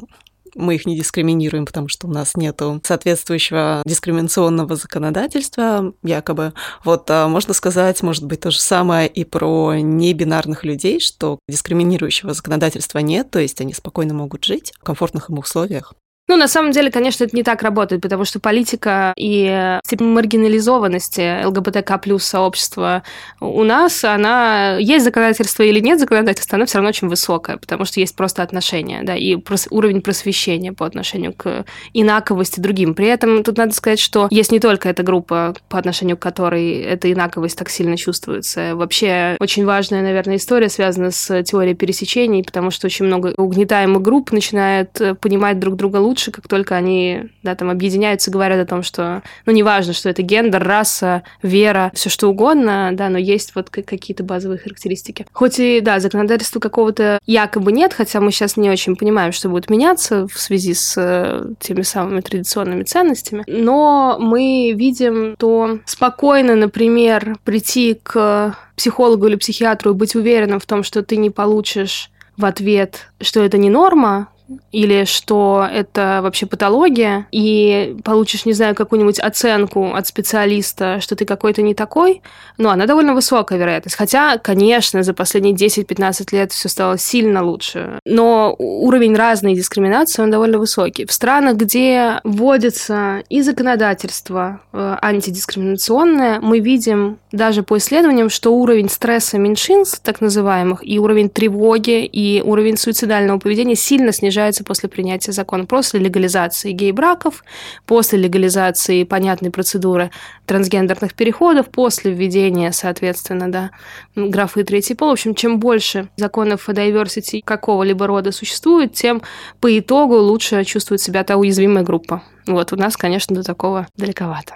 мы 0.55 0.75
их 0.75 0.87
не 0.87 0.97
дискриминируем, 0.97 1.67
потому 1.67 1.89
что 1.89 2.07
у 2.07 2.11
нас 2.11 2.37
нет 2.37 2.61
соответствующего 2.85 3.83
дискриминационного 3.85 4.77
законодательства, 4.77 5.93
якобы. 6.03 6.53
Вот 6.85 7.11
а, 7.11 7.29
можно 7.29 7.55
сказать, 7.55 8.03
может 8.03 8.25
быть, 8.25 8.41
то 8.41 8.51
же 8.51 8.61
самое 8.61 9.09
и 9.09 9.25
про 9.25 9.75
небинарных 9.75 10.65
людей, 10.65 11.01
что 11.01 11.39
дискриминирующего 11.49 12.35
законодательства 12.35 12.99
нет, 12.99 13.31
то 13.31 13.39
есть 13.39 13.61
они 13.61 13.73
спокойно 13.73 14.15
могут 14.15 14.45
жить 14.45 14.73
в 14.79 14.85
комфортных 14.85 15.31
им 15.31 15.39
условиях. 15.39 15.95
Ну, 16.29 16.37
на 16.37 16.47
самом 16.47 16.71
деле, 16.71 16.91
конечно, 16.91 17.25
это 17.25 17.37
не 17.37 17.43
так 17.43 17.63
работает, 17.63 18.01
потому 18.01 18.25
что 18.25 18.39
политика 18.39 19.13
и 19.17 19.79
степень 19.85 20.07
маргинализованности 20.07 21.45
ЛГБТК 21.45 21.99
плюс 21.99 22.25
сообщества 22.25 23.03
у 23.41 23.65
нас, 23.65 24.05
она 24.05 24.77
есть 24.79 25.05
законодательство 25.05 25.65
или 25.65 25.81
нет 25.81 25.99
законодательства, 25.99 26.57
она 26.57 26.67
все 26.67 26.79
равно 26.79 26.91
очень 26.91 27.09
высокая, 27.09 27.57
потому 27.57 27.85
что 27.85 27.99
есть 27.99 28.15
просто 28.15 28.43
отношения, 28.43 29.03
да, 29.03 29.17
и 29.17 29.37
уровень 29.71 30.01
просвещения 30.01 30.73
по 30.73 30.87
отношению 30.87 31.35
к 31.35 31.65
инаковости 31.93 32.61
другим. 32.61 32.95
При 32.95 33.09
этом 33.09 33.43
тут 33.43 33.59
надо 33.59 33.75
сказать, 33.75 33.99
что 33.99 34.29
есть 34.31 34.53
не 34.53 34.61
только 34.61 34.89
эта 34.89 35.03
группа, 35.03 35.55
по 35.69 35.79
отношению 35.79 36.17
к 36.17 36.21
которой 36.21 36.83
эта 36.83 37.13
инаковость 37.13 37.59
так 37.59 37.69
сильно 37.69 37.97
чувствуется. 37.97 38.77
Вообще, 38.77 39.37
очень 39.41 39.67
важная, 39.67 40.03
наверное, 40.03 40.37
история 40.37 40.69
связана 40.69 41.11
с 41.11 41.43
теорией 41.43 41.75
пересечений, 41.75 42.45
потому 42.45 42.71
что 42.71 42.87
очень 42.87 43.07
много 43.07 43.35
угнетаемых 43.37 44.01
групп 44.01 44.31
начинает 44.31 45.19
понимать 45.21 45.59
друг 45.59 45.75
друга 45.77 45.97
лучше, 45.97 46.12
лучше, 46.13 46.31
как 46.31 46.47
только 46.47 46.77
они, 46.77 47.31
да, 47.43 47.55
там 47.55 47.71
объединяются, 47.71 48.31
говорят 48.31 48.61
о 48.61 48.69
том, 48.69 48.83
что, 48.83 49.23
ну, 49.47 49.53
неважно, 49.53 49.95
что 49.95 50.11
это 50.11 50.21
гендер, 50.21 50.63
раса, 50.63 51.23
вера, 51.43 51.91
все 51.95 52.11
что 52.11 52.29
угодно, 52.29 52.91
да, 52.93 53.09
но 53.09 53.17
есть 53.17 53.55
вот 53.55 53.71
какие-то 53.71 54.23
базовые 54.23 54.59
характеристики. 54.59 55.27
Хоть 55.33 55.59
и, 55.59 55.81
да, 55.81 56.01
законодательства 56.01 56.61
какого-то 56.61 57.19
якобы 57.25 57.73
нет, 57.73 57.95
хотя 57.95 58.21
мы 58.21 58.31
сейчас 58.31 58.59
не 58.59 58.69
очень 58.69 58.95
понимаем, 58.95 59.33
что 59.33 59.49
будет 59.49 59.71
меняться 59.71 60.29
в 60.29 60.39
связи 60.39 60.75
с 60.75 60.95
э, 60.99 61.55
теми 61.61 61.81
самыми 61.81 62.21
традиционными 62.21 62.83
ценностями, 62.83 63.45
но 63.47 64.19
мы 64.21 64.75
видим, 64.77 65.35
то 65.39 65.79
спокойно, 65.87 66.57
например, 66.57 67.39
прийти 67.45 67.99
к 68.03 68.55
психологу 68.77 69.29
или 69.29 69.37
психиатру 69.37 69.93
и 69.93 69.95
быть 69.95 70.15
уверенным 70.15 70.61
в 70.61 70.67
том, 70.67 70.83
что 70.83 71.03
ты 71.03 71.17
не 71.17 71.31
получишь 71.31 72.11
в 72.37 72.45
ответ, 72.45 73.09
что 73.21 73.43
это 73.43 73.57
не 73.57 73.71
норма, 73.71 74.29
или 74.71 75.05
что 75.05 75.67
это 75.71 76.21
вообще 76.23 76.47
патология, 76.47 77.27
и 77.31 77.97
получишь, 78.05 78.47
не 78.47 78.53
знаю, 78.53 78.75
какую-нибудь 78.75 79.19
оценку 79.19 79.95
от 79.95 80.07
специалиста, 80.07 81.01
что 81.01 81.17
ты 81.17 81.25
какой-то 81.25 81.63
не 81.63 81.75
такой, 81.75 82.23
но 82.59 82.71
она 82.71 82.87
довольно 82.87 83.15
высокая 83.15 83.59
вероятность. 83.59 83.97
Хотя, 83.97 84.39
конечно, 84.39 85.03
за 85.03 85.15
последние 85.15 85.55
10-15 85.55 86.29
лет 86.33 86.53
все 86.53 86.69
стало 86.69 86.99
сильно 86.99 87.43
лучше, 87.43 87.99
но 88.05 88.55
уровень 88.59 89.15
разной 89.15 89.55
дискриминации, 89.55 90.23
он 90.23 90.31
довольно 90.31 90.59
высокий. 90.59 91.07
В 91.07 91.13
странах, 91.13 91.57
где 91.57 92.21
вводится 92.25 93.23
и 93.29 93.43
законодательство 93.43 94.61
э, 94.73 94.97
антидискриминационное, 95.03 96.41
мы 96.41 96.61
видим 96.61 97.19
даже 97.33 97.63
по 97.63 97.79
исследованиям, 97.79 98.31
что 98.31 98.55
уровень 98.55 98.89
стресса 98.89 99.39
меньшинств, 99.39 100.01
так 100.03 100.21
называемых, 100.21 100.87
и 100.87 100.99
уровень 100.99 101.31
тревоги, 101.31 102.05
и 102.05 102.43
уровень 102.43 102.77
суицидального 102.77 103.39
поведения 103.39 103.77
сильно 103.77 104.13
снижается 104.13 104.42
снижается 104.43 104.65
после 104.65 104.89
принятия 104.89 105.33
закона, 105.33 105.67
после 105.67 106.01
легализации 106.01 106.73
гей-браков, 106.73 107.45
после 107.87 108.19
легализации 108.19 109.05
понятной 109.05 109.51
процедуры 109.51 110.11
трансгендерных 110.47 111.15
переходов, 111.15 111.69
после 111.69 112.13
введения, 112.13 112.73
соответственно, 112.73 113.51
да, 113.51 113.71
графы 114.17 114.65
третий 114.65 114.95
пол. 114.95 115.11
В 115.11 115.13
общем, 115.13 115.35
чем 115.35 115.61
больше 115.61 116.09
законов 116.17 116.69
о 116.69 116.73
diversity 116.73 117.41
какого-либо 117.45 118.07
рода 118.07 118.33
существует, 118.33 118.95
тем 118.95 119.23
по 119.61 119.79
итогу 119.79 120.17
лучше 120.17 120.65
чувствует 120.65 121.01
себя 121.01 121.23
та 121.23 121.37
уязвимая 121.37 121.85
группа. 121.85 122.23
Вот 122.47 122.73
у 122.73 122.77
нас, 122.77 122.97
конечно, 122.97 123.37
до 123.37 123.43
такого 123.45 123.87
далековато. 123.97 124.55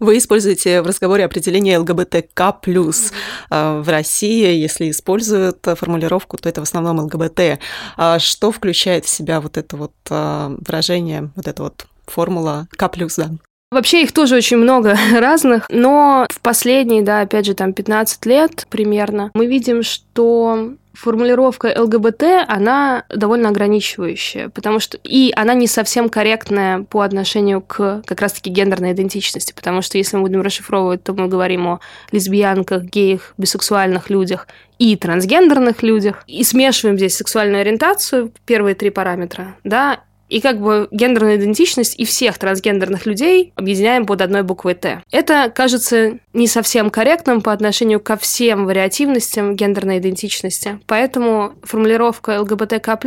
Вы 0.00 0.18
используете 0.18 0.82
в 0.82 0.86
разговоре 0.86 1.24
определение 1.24 1.78
ЛГБТК+. 1.78 2.58
Mm-hmm. 2.62 3.82
В 3.82 3.88
России, 3.88 4.54
если 4.54 4.90
используют 4.90 5.58
формулировку, 5.62 6.36
то 6.36 6.48
это 6.48 6.60
в 6.60 6.64
основном 6.64 6.98
ЛГБТ. 7.00 7.60
А 7.96 8.18
что 8.18 8.50
включает 8.50 9.04
в 9.04 9.08
себя 9.08 9.40
вот 9.40 9.56
это 9.56 9.76
вот 9.76 9.92
а, 10.10 10.54
выражение, 10.66 11.30
вот 11.36 11.46
эта 11.46 11.62
вот 11.62 11.86
формула 12.06 12.66
К+, 12.76 12.88
да? 13.16 13.30
Вообще 13.70 14.02
их 14.02 14.12
тоже 14.12 14.36
очень 14.36 14.56
много 14.56 14.96
разных, 15.12 15.66
но 15.68 16.26
в 16.30 16.40
последние, 16.40 17.02
да, 17.02 17.22
опять 17.22 17.46
же, 17.46 17.54
там 17.54 17.72
15 17.72 18.26
лет 18.26 18.66
примерно, 18.70 19.30
мы 19.34 19.46
видим, 19.46 19.82
что 19.82 20.74
формулировка 20.94 21.74
ЛГБТ, 21.76 22.22
она 22.48 23.04
довольно 23.08 23.48
ограничивающая, 23.48 24.48
потому 24.48 24.80
что 24.80 24.98
и 25.02 25.32
она 25.36 25.54
не 25.54 25.66
совсем 25.66 26.08
корректная 26.08 26.82
по 26.82 27.02
отношению 27.02 27.60
к 27.60 28.02
как 28.06 28.20
раз-таки 28.20 28.50
гендерной 28.50 28.92
идентичности, 28.92 29.52
потому 29.52 29.82
что 29.82 29.98
если 29.98 30.16
мы 30.16 30.22
будем 30.22 30.42
расшифровывать, 30.42 31.02
то 31.02 31.12
мы 31.12 31.28
говорим 31.28 31.66
о 31.66 31.80
лесбиянках, 32.12 32.84
геях, 32.84 33.34
бисексуальных 33.36 34.08
людях 34.08 34.46
и 34.78 34.96
трансгендерных 34.96 35.82
людях, 35.82 36.24
и 36.26 36.42
смешиваем 36.44 36.96
здесь 36.96 37.16
сексуальную 37.16 37.60
ориентацию, 37.60 38.32
первые 38.46 38.74
три 38.74 38.90
параметра, 38.90 39.56
да, 39.64 40.00
и 40.34 40.40
как 40.40 40.60
бы 40.60 40.88
гендерную 40.90 41.36
идентичность 41.36 41.96
и 41.96 42.04
всех 42.04 42.38
трансгендерных 42.38 43.06
людей 43.06 43.52
объединяем 43.54 44.04
под 44.04 44.20
одной 44.20 44.42
буквой 44.42 44.74
Т. 44.74 45.00
Это 45.12 45.48
кажется 45.48 46.18
не 46.32 46.48
совсем 46.48 46.90
корректным 46.90 47.40
по 47.40 47.52
отношению 47.52 48.00
ко 48.00 48.16
всем 48.16 48.66
вариативностям 48.66 49.54
гендерной 49.54 49.98
идентичности. 49.98 50.80
Поэтому 50.86 51.52
формулировка 51.62 52.40
ЛГБТК+, 52.40 52.98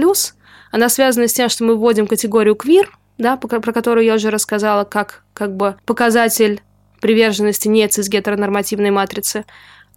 она 0.72 0.88
связана 0.88 1.28
с 1.28 1.34
тем, 1.34 1.50
что 1.50 1.66
мы 1.66 1.76
вводим 1.76 2.08
категорию 2.08 2.56
квир, 2.56 2.98
да, 3.18 3.36
про 3.36 3.74
которую 3.74 4.06
я 4.06 4.14
уже 4.14 4.30
рассказала, 4.30 4.86
как, 4.86 5.26
как 5.34 5.54
бы 5.54 5.76
показатель 5.86 6.62
приверженности 7.02 7.68
не 7.68 7.86
цис-гетеронормативной 7.90 8.92
матрицы. 8.92 9.44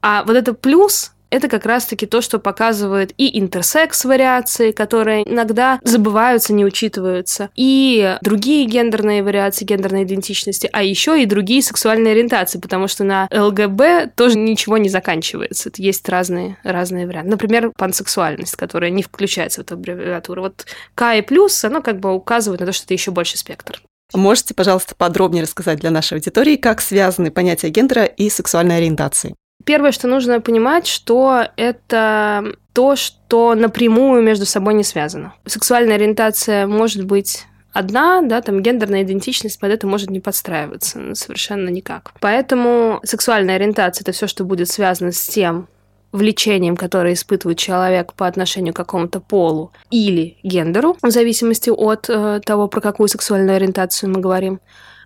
А 0.03 0.25
вот 0.25 0.35
это 0.35 0.53
плюс 0.53 1.13
это 1.31 1.49
как 1.49 1.67
раз-таки 1.67 2.07
то, 2.07 2.21
что 2.21 2.39
показывает 2.39 3.13
и 3.17 3.39
интерсекс-вариации, 3.39 4.73
которые 4.73 5.29
иногда 5.31 5.81
забываются, 5.83 6.53
не 6.53 6.65
учитываются, 6.65 7.51
и 7.55 8.19
другие 8.23 8.67
гендерные 8.67 9.23
вариации 9.23 9.65
гендерной 9.65 10.05
идентичности, 10.05 10.69
а 10.73 10.83
еще 10.83 11.23
и 11.23 11.27
другие 11.27 11.63
сексуальные 11.63 12.13
ориентации, 12.13 12.59
потому 12.59 12.89
что 12.89 13.05
на 13.05 13.29
ЛГБ 13.33 14.13
тоже 14.15 14.39
ничего 14.39 14.79
не 14.79 14.89
заканчивается. 14.89 15.71
Есть 15.77 16.09
разные, 16.09 16.59
разные 16.65 17.07
варианты. 17.07 17.31
Например, 17.31 17.73
пансексуальность, 17.77 18.57
которая 18.57 18.91
не 18.91 19.03
включается 19.03 19.61
в 19.61 19.65
эту 19.65 19.75
аббревиатуру. 19.75 20.43
Вот 20.43 20.67
К 20.95 21.15
и 21.15 21.23
плюс, 21.23 21.65
оно 21.65 21.83
как 21.83 22.01
бы 22.01 22.15
указывает 22.15 22.61
на 22.61 22.67
то, 22.67 22.73
что 22.73 22.85
это 22.85 22.95
еще 22.95 23.11
больше 23.11 23.39
спектр. 23.39 23.81
Можете, 24.13 24.55
пожалуйста, 24.55 24.95
подробнее 24.97 25.45
рассказать 25.45 25.79
для 25.79 25.91
нашей 25.91 26.15
аудитории, 26.15 26.57
как 26.57 26.81
связаны 26.81 27.31
понятия 27.31 27.69
гендера 27.69 28.05
и 28.05 28.29
сексуальной 28.29 28.79
ориентации? 28.79 29.35
Первое, 29.65 29.93
что 29.93 30.09
нужно 30.09 30.41
понимать, 30.41 30.87
что 30.87 31.45
это 31.57 32.55
то, 32.73 32.97
что 32.97 33.55
напрямую 33.55 34.23
между 34.23 34.47
собой 34.47 34.75
не 34.75 34.85
связано. 34.85 35.35
Сексуальная 35.47 35.97
ориентация 35.97 36.67
может 36.67 37.05
быть 37.05 37.47
одна, 37.73 38.23
да, 38.23 38.41
там 38.41 38.63
гендерная 38.63 39.03
идентичность 39.03 39.61
под 39.61 39.71
это 39.71 39.87
может 39.87 40.11
не 40.11 40.21
подстраиваться 40.21 40.99
ну, 40.99 41.15
совершенно 41.15 41.69
никак. 41.69 42.13
Поэтому 42.21 43.01
сексуальная 43.05 43.57
ориентация 43.57 44.03
это 44.03 44.13
все, 44.13 44.27
что 44.27 44.45
будет 44.45 44.69
связано 44.69 45.13
с 45.13 45.27
тем 45.27 45.69
влечением, 46.13 46.77
которое 46.77 47.15
испытывает 47.15 47.59
человек 47.59 48.15
по 48.15 48.27
отношению 48.27 48.75
к 48.75 48.77
какому-то 48.77 49.21
полу 49.21 49.73
или 49.91 50.39
гендеру, 50.43 50.97
в 51.03 51.11
зависимости 51.11 51.71
от 51.71 52.09
э, 52.09 52.41
того, 52.45 52.67
про 52.67 52.81
какую 52.81 53.09
сексуальную 53.09 53.57
ориентацию 53.57 54.11
мы 54.11 54.21
говорим. 54.21 54.61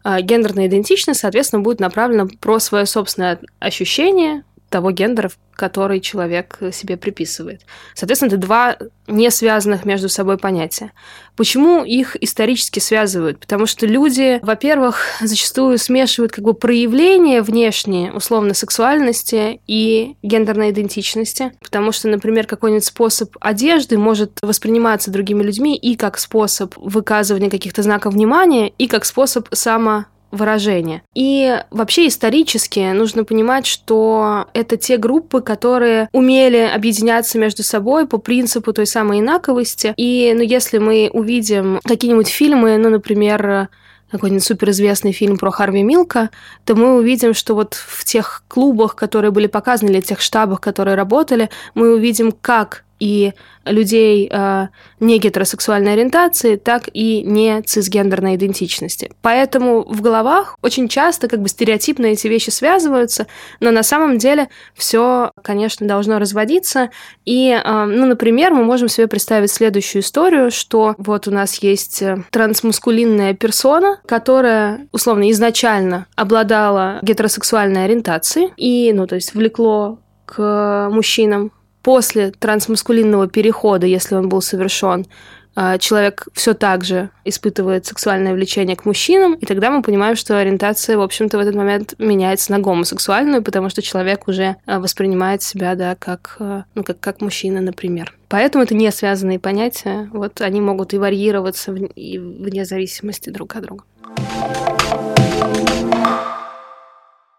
А, 0.04 0.20
гендерная 0.20 0.66
идентичность, 0.66 1.20
соответственно, 1.20 1.62
будет 1.62 1.80
направлена 1.80 2.26
про 2.40 2.58
свое 2.60 2.84
собственное 2.84 3.40
ощущение 3.58 4.44
того 4.74 4.90
гендера, 4.90 5.30
который 5.54 6.00
человек 6.00 6.58
себе 6.72 6.96
приписывает. 6.96 7.60
Соответственно, 7.94 8.30
это 8.30 8.38
два 8.38 8.76
не 9.06 9.30
связанных 9.30 9.84
между 9.84 10.08
собой 10.08 10.36
понятия. 10.36 10.90
Почему 11.36 11.84
их 11.84 12.16
исторически 12.20 12.80
связывают? 12.80 13.38
Потому 13.38 13.66
что 13.66 13.86
люди, 13.86 14.40
во-первых, 14.42 14.98
зачастую 15.20 15.78
смешивают 15.78 16.32
как 16.32 16.44
бы 16.44 16.54
проявления 16.54 17.40
внешние, 17.40 18.12
условно, 18.12 18.52
сексуальности 18.52 19.60
и 19.68 20.16
гендерной 20.24 20.70
идентичности. 20.70 21.52
Потому 21.60 21.92
что, 21.92 22.08
например, 22.08 22.48
какой-нибудь 22.48 22.84
способ 22.84 23.36
одежды 23.40 23.96
может 23.96 24.40
восприниматься 24.42 25.12
другими 25.12 25.44
людьми 25.44 25.76
и 25.76 25.94
как 25.94 26.18
способ 26.18 26.74
выказывания 26.76 27.48
каких-то 27.48 27.84
знаков 27.84 28.14
внимания, 28.14 28.72
и 28.76 28.88
как 28.88 29.04
способ 29.04 29.46
само 29.52 30.06
выражения. 30.34 31.02
И 31.14 31.60
вообще 31.70 32.08
исторически 32.08 32.92
нужно 32.92 33.24
понимать, 33.24 33.66
что 33.66 34.46
это 34.52 34.76
те 34.76 34.96
группы, 34.96 35.40
которые 35.40 36.08
умели 36.12 36.70
объединяться 36.74 37.38
между 37.38 37.62
собой 37.62 38.06
по 38.06 38.18
принципу 38.18 38.72
той 38.72 38.86
самой 38.86 39.20
инаковости. 39.20 39.94
И 39.96 40.32
ну, 40.36 40.42
если 40.42 40.78
мы 40.78 41.10
увидим 41.12 41.80
какие-нибудь 41.84 42.28
фильмы, 42.28 42.76
ну, 42.78 42.90
например, 42.90 43.68
какой-нибудь 44.10 44.44
суперизвестный 44.44 45.10
фильм 45.10 45.36
про 45.38 45.50
Харви 45.50 45.82
Милка, 45.82 46.30
то 46.64 46.76
мы 46.76 46.94
увидим, 46.94 47.34
что 47.34 47.54
вот 47.54 47.74
в 47.74 48.04
тех 48.04 48.44
клубах, 48.46 48.94
которые 48.94 49.32
были 49.32 49.48
показаны, 49.48 49.90
или 49.90 50.00
тех 50.00 50.20
штабах, 50.20 50.60
которые 50.60 50.94
работали, 50.94 51.50
мы 51.74 51.94
увидим, 51.94 52.30
как 52.30 52.83
и 52.98 53.32
людей 53.64 54.28
э, 54.30 54.68
не 55.00 55.18
гетеросексуальной 55.18 55.94
ориентации, 55.94 56.56
так 56.56 56.88
и 56.92 57.22
не 57.22 57.62
цисгендерной 57.62 58.36
идентичности. 58.36 59.12
Поэтому 59.22 59.82
в 59.82 60.00
головах 60.00 60.56
очень 60.62 60.88
часто 60.88 61.28
как 61.28 61.40
бы 61.40 61.48
стереотипно 61.48 62.06
эти 62.06 62.28
вещи 62.28 62.50
связываются, 62.50 63.26
но 63.60 63.70
на 63.70 63.82
самом 63.82 64.18
деле 64.18 64.48
все, 64.74 65.32
конечно, 65.42 65.86
должно 65.86 66.18
разводиться. 66.18 66.90
И, 67.24 67.50
э, 67.50 67.84
ну, 67.84 68.06
например, 68.06 68.52
мы 68.52 68.64
можем 68.64 68.88
себе 68.88 69.06
представить 69.06 69.50
следующую 69.50 70.02
историю, 70.02 70.50
что 70.50 70.94
вот 70.98 71.26
у 71.26 71.30
нас 71.30 71.56
есть 71.62 72.02
э, 72.02 72.22
трансмускулинная 72.30 73.34
персона, 73.34 74.00
которая, 74.06 74.86
условно, 74.92 75.30
изначально 75.30 76.06
обладала 76.16 76.98
гетеросексуальной 77.02 77.84
ориентацией 77.84 78.52
и, 78.56 78.92
ну, 78.92 79.06
то 79.06 79.14
есть 79.14 79.34
влекло 79.34 79.98
к 80.26 80.88
мужчинам, 80.90 81.52
после 81.84 82.32
трансмаскулинного 82.32 83.28
перехода, 83.28 83.86
если 83.86 84.16
он 84.16 84.28
был 84.28 84.42
совершен, 84.42 85.06
а, 85.54 85.78
человек 85.78 86.26
все 86.32 86.54
так 86.54 86.82
же 86.82 87.10
испытывает 87.24 87.86
сексуальное 87.86 88.32
влечение 88.34 88.74
к 88.74 88.86
мужчинам, 88.86 89.34
и 89.34 89.46
тогда 89.46 89.70
мы 89.70 89.82
понимаем, 89.82 90.16
что 90.16 90.36
ориентация, 90.36 90.96
в 90.96 91.02
общем-то, 91.02 91.38
в 91.38 91.40
этот 91.40 91.54
момент 91.54 91.94
меняется 91.98 92.50
на 92.50 92.58
гомосексуальную, 92.58 93.42
потому 93.42 93.68
что 93.68 93.82
человек 93.82 94.26
уже 94.26 94.56
а, 94.66 94.80
воспринимает 94.80 95.42
себя, 95.42 95.76
да, 95.76 95.94
как, 95.94 96.36
а, 96.40 96.64
ну, 96.74 96.82
как, 96.82 96.98
как 96.98 97.20
мужчина, 97.20 97.60
например. 97.60 98.16
Поэтому 98.28 98.64
это 98.64 98.74
не 98.74 98.90
связанные 98.90 99.38
понятия, 99.38 100.08
вот 100.12 100.40
они 100.40 100.60
могут 100.60 100.94
и 100.94 100.98
варьироваться 100.98 101.70
вне 101.70 102.64
зависимости 102.64 103.30
друг 103.30 103.54
от 103.54 103.62
друга. 103.62 103.84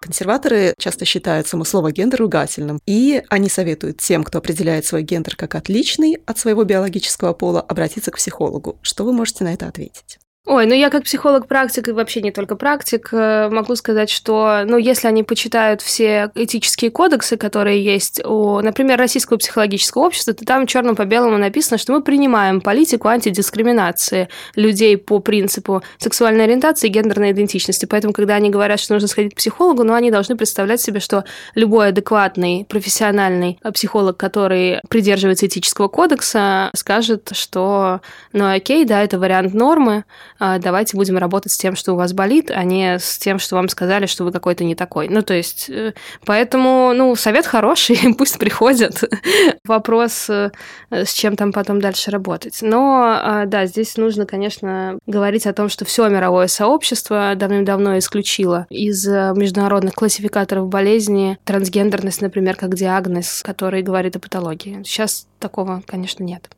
Консерваторы 0.06 0.76
часто 0.78 1.04
считают 1.04 1.48
само 1.48 1.64
слово 1.64 1.92
гендер 1.92 2.20
ругательным, 2.20 2.80
и 2.86 3.24
они 3.30 3.50
советуют 3.50 3.98
тем, 3.98 4.24
кто 4.24 4.38
определяет 4.38 4.86
свой 4.86 5.02
гендер 5.02 5.36
как 5.36 5.56
отличный 5.56 6.20
от 6.28 6.38
своего 6.38 6.64
биологического 6.64 7.34
пола, 7.34 7.60
обратиться 7.60 8.12
к 8.12 8.18
психологу. 8.18 8.78
Что 8.84 9.04
вы 9.04 9.14
можете 9.14 9.44
на 9.44 9.52
это 9.52 9.68
ответить? 9.68 10.20
Ой, 10.48 10.68
ну 10.68 10.76
я 10.76 10.92
как 10.92 11.06
психолог-практик 11.06 11.88
и 11.88 11.92
вообще 11.92 12.22
не 12.22 12.32
только 12.32 12.56
практик, 12.56 13.10
э, 13.12 13.50
могу 13.50 13.76
сказать, 13.76 14.12
что, 14.12 14.62
ну, 14.68 14.78
если 14.78 15.08
они 15.08 15.24
почитают 15.24 15.82
все 15.82 16.30
этические 16.36 16.92
кодексы, 16.92 17.36
которые 17.36 17.84
есть 17.84 18.24
у, 18.24 18.60
например, 18.62 19.00
Российского 19.00 19.38
психологического 19.38 20.04
общества, 20.04 20.36
то 20.36 20.46
там 20.46 20.68
черным 20.68 20.96
по 20.96 21.06
белому 21.06 21.40
написано, 21.40 21.80
что 21.80 21.94
мы 21.94 22.04
принимаем 22.04 22.62
политику 22.62 23.08
антидискриминации 23.08 24.30
людей 24.56 24.98
по 24.98 25.18
принципу 25.18 25.82
сексуальной 25.98 26.44
ориентации 26.44 26.90
и 26.90 26.92
гендерной 26.92 27.32
идентичности. 27.32 27.88
Поэтому, 27.88 28.14
когда 28.14 28.36
они 28.36 28.52
говорят, 28.52 28.80
что 28.80 28.94
нужно 28.94 29.08
сходить 29.08 29.34
к 29.34 29.38
психологу, 29.38 29.84
ну, 29.84 29.94
они 29.94 30.12
должны 30.12 30.38
представлять 30.38 30.80
себе, 30.80 31.00
что 31.00 31.24
любой 31.56 31.88
адекватный 31.88 32.68
профессиональный 32.70 33.58
психолог, 33.74 34.16
который 34.18 34.80
придерживается 34.90 35.48
этического 35.48 35.88
кодекса, 35.88 36.70
скажет, 36.76 37.32
что, 37.34 38.02
ну, 38.32 38.54
окей, 38.54 38.86
да, 38.86 39.02
это 39.02 39.18
вариант 39.18 39.56
нормы, 39.56 40.04
давайте 40.40 40.98
будем 40.98 41.18
работать 41.18 41.52
с 41.52 41.58
тем, 41.58 41.76
что 41.76 41.94
у 41.94 41.96
вас 41.96 42.14
болит, 42.14 42.52
а 42.52 42.64
не 42.64 43.00
с 43.00 43.18
тем, 43.18 43.40
что 43.40 43.56
вам 43.56 43.70
сказали, 43.70 44.06
что 44.06 44.24
вы 44.24 44.32
какой-то 44.32 44.64
не 44.64 44.76
такой. 44.76 45.08
Ну, 45.08 45.22
то 45.22 45.34
есть, 45.34 45.70
э, 45.70 45.94
поэтому, 46.26 46.94
ну, 46.94 47.16
совет 47.16 47.46
хороший, 47.46 47.98
пусть 48.18 48.38
приходят. 48.38 49.04
Вопрос, 49.64 50.30
э, 50.30 50.52
с 50.92 51.14
чем 51.14 51.36
там 51.36 51.52
потом 51.52 51.80
дальше 51.80 52.12
работать. 52.12 52.60
Но, 52.62 53.20
а, 53.22 53.46
да, 53.46 53.66
здесь 53.66 53.98
нужно, 53.98 54.26
конечно, 54.26 55.00
говорить 55.08 55.48
о 55.48 55.54
том, 55.54 55.70
что 55.70 55.86
все 55.86 56.08
мировое 56.10 56.48
сообщество 56.48 57.34
давным-давно 57.36 57.98
исключило 57.98 58.68
из 58.70 59.08
э, 59.08 59.34
международных 59.36 59.94
классификаторов 59.94 60.68
болезни 60.68 61.38
трансгендерность, 61.46 62.22
например, 62.22 62.56
как 62.56 62.76
диагноз, 62.76 63.42
который 63.44 63.82
говорит 63.82 64.16
о 64.16 64.20
патологии. 64.20 64.82
Сейчас 64.84 65.28
такого, 65.40 65.82
конечно, 65.86 66.24
нет. 66.24 66.50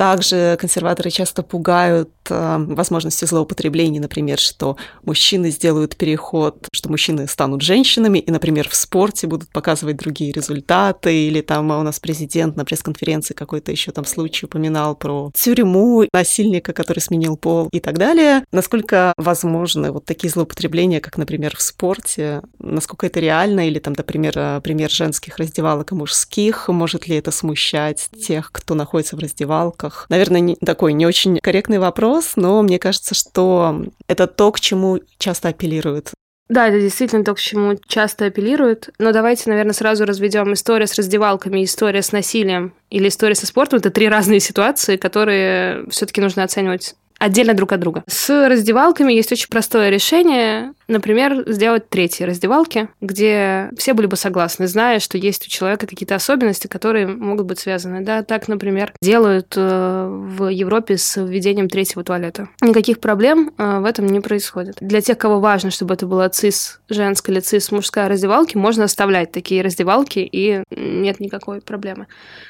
Также 0.00 0.56
консерваторы 0.58 1.10
часто 1.10 1.42
пугают 1.42 2.08
возможности 2.30 3.24
злоупотреблений, 3.24 4.00
например, 4.00 4.38
что 4.38 4.76
мужчины 5.02 5.50
сделают 5.50 5.96
переход, 5.96 6.68
что 6.72 6.90
мужчины 6.90 7.26
станут 7.26 7.62
женщинами, 7.62 8.18
и, 8.18 8.30
например, 8.30 8.68
в 8.68 8.74
спорте 8.74 9.26
будут 9.26 9.50
показывать 9.50 9.96
другие 9.96 10.32
результаты, 10.32 11.26
или 11.26 11.40
там 11.40 11.70
у 11.70 11.82
нас 11.82 12.00
президент 12.00 12.56
на 12.56 12.64
пресс-конференции 12.64 13.34
какой-то 13.34 13.72
еще 13.72 13.92
там 13.92 14.04
случай 14.04 14.46
упоминал 14.46 14.94
про 14.96 15.30
тюрьму, 15.34 16.04
насильника, 16.12 16.72
который 16.72 17.00
сменил 17.00 17.36
пол 17.36 17.68
и 17.72 17.80
так 17.80 17.98
далее. 17.98 18.44
Насколько 18.52 19.12
возможны 19.16 19.92
вот 19.92 20.04
такие 20.04 20.30
злоупотребления, 20.30 21.00
как, 21.00 21.18
например, 21.18 21.56
в 21.56 21.62
спорте? 21.62 22.42
Насколько 22.58 23.06
это 23.06 23.20
реально? 23.20 23.66
Или 23.68 23.78
там, 23.78 23.94
например, 23.96 24.32
э, 24.36 24.60
пример 24.62 24.90
женских 24.90 25.38
раздевалок 25.38 25.92
и 25.92 25.94
мужских? 25.94 26.68
Может 26.68 27.08
ли 27.08 27.16
это 27.16 27.30
смущать 27.30 28.08
тех, 28.26 28.50
кто 28.52 28.74
находится 28.74 29.16
в 29.16 29.18
раздевалках? 29.18 30.06
Наверное, 30.08 30.40
не, 30.40 30.56
такой 30.56 30.92
не 30.92 31.06
очень 31.06 31.38
корректный 31.38 31.78
вопрос, 31.78 32.19
но 32.36 32.62
мне 32.62 32.78
кажется, 32.78 33.14
что 33.14 33.84
это 34.08 34.26
то, 34.26 34.52
к 34.52 34.60
чему 34.60 35.00
часто 35.18 35.48
апеллируют 35.48 36.12
да, 36.50 36.66
это 36.66 36.80
действительно 36.80 37.22
то, 37.22 37.32
к 37.34 37.38
чему 37.38 37.78
часто 37.86 38.24
апеллируют. 38.24 38.90
Но 38.98 39.12
давайте, 39.12 39.48
наверное, 39.48 39.72
сразу 39.72 40.04
разведем 40.04 40.52
история 40.52 40.88
с 40.88 40.96
раздевалками, 40.96 41.62
история 41.62 42.02
с 42.02 42.10
насилием 42.10 42.74
или 42.90 43.06
история 43.06 43.36
со 43.36 43.46
спортом. 43.46 43.78
Это 43.78 43.90
три 43.90 44.08
разные 44.08 44.40
ситуации, 44.40 44.96
которые 44.96 45.84
все-таки 45.90 46.20
нужно 46.20 46.42
оценивать 46.42 46.96
отдельно 47.20 47.54
друг 47.54 47.72
от 47.72 47.80
друга. 47.80 48.02
С 48.08 48.48
раздевалками 48.48 49.12
есть 49.12 49.30
очень 49.30 49.48
простое 49.48 49.90
решение. 49.90 50.72
Например, 50.88 51.44
сделать 51.46 51.88
третьи 51.88 52.24
раздевалки, 52.24 52.88
где 53.00 53.70
все 53.76 53.92
были 53.92 54.06
бы 54.06 54.16
согласны, 54.16 54.66
зная, 54.66 54.98
что 54.98 55.18
есть 55.18 55.46
у 55.46 55.50
человека 55.50 55.86
какие-то 55.86 56.14
особенности, 56.16 56.66
которые 56.66 57.06
могут 57.06 57.46
быть 57.46 57.60
связаны. 57.60 58.00
Да, 58.00 58.22
так, 58.22 58.48
например, 58.48 58.92
делают 59.02 59.54
э, 59.56 60.06
в 60.08 60.48
Европе 60.48 60.96
с 60.96 61.20
введением 61.20 61.68
третьего 61.68 62.02
туалета. 62.02 62.48
Никаких 62.62 63.00
проблем 63.00 63.52
э, 63.56 63.78
в 63.80 63.84
этом 63.84 64.06
не 64.06 64.20
происходит. 64.20 64.76
Для 64.80 65.02
тех, 65.02 65.18
кого 65.18 65.40
важно, 65.40 65.70
чтобы 65.70 65.94
это 65.94 66.06
была 66.06 66.28
цис 66.30 66.80
женская 66.88 67.32
или 67.32 67.40
цис 67.40 67.70
мужская 67.70 68.08
раздевалки, 68.08 68.56
можно 68.56 68.84
оставлять 68.84 69.30
такие 69.30 69.62
раздевалки, 69.62 70.20
и 70.20 70.64
нет 70.70 71.20
никакой 71.20 71.60
проблемы. 71.60 72.06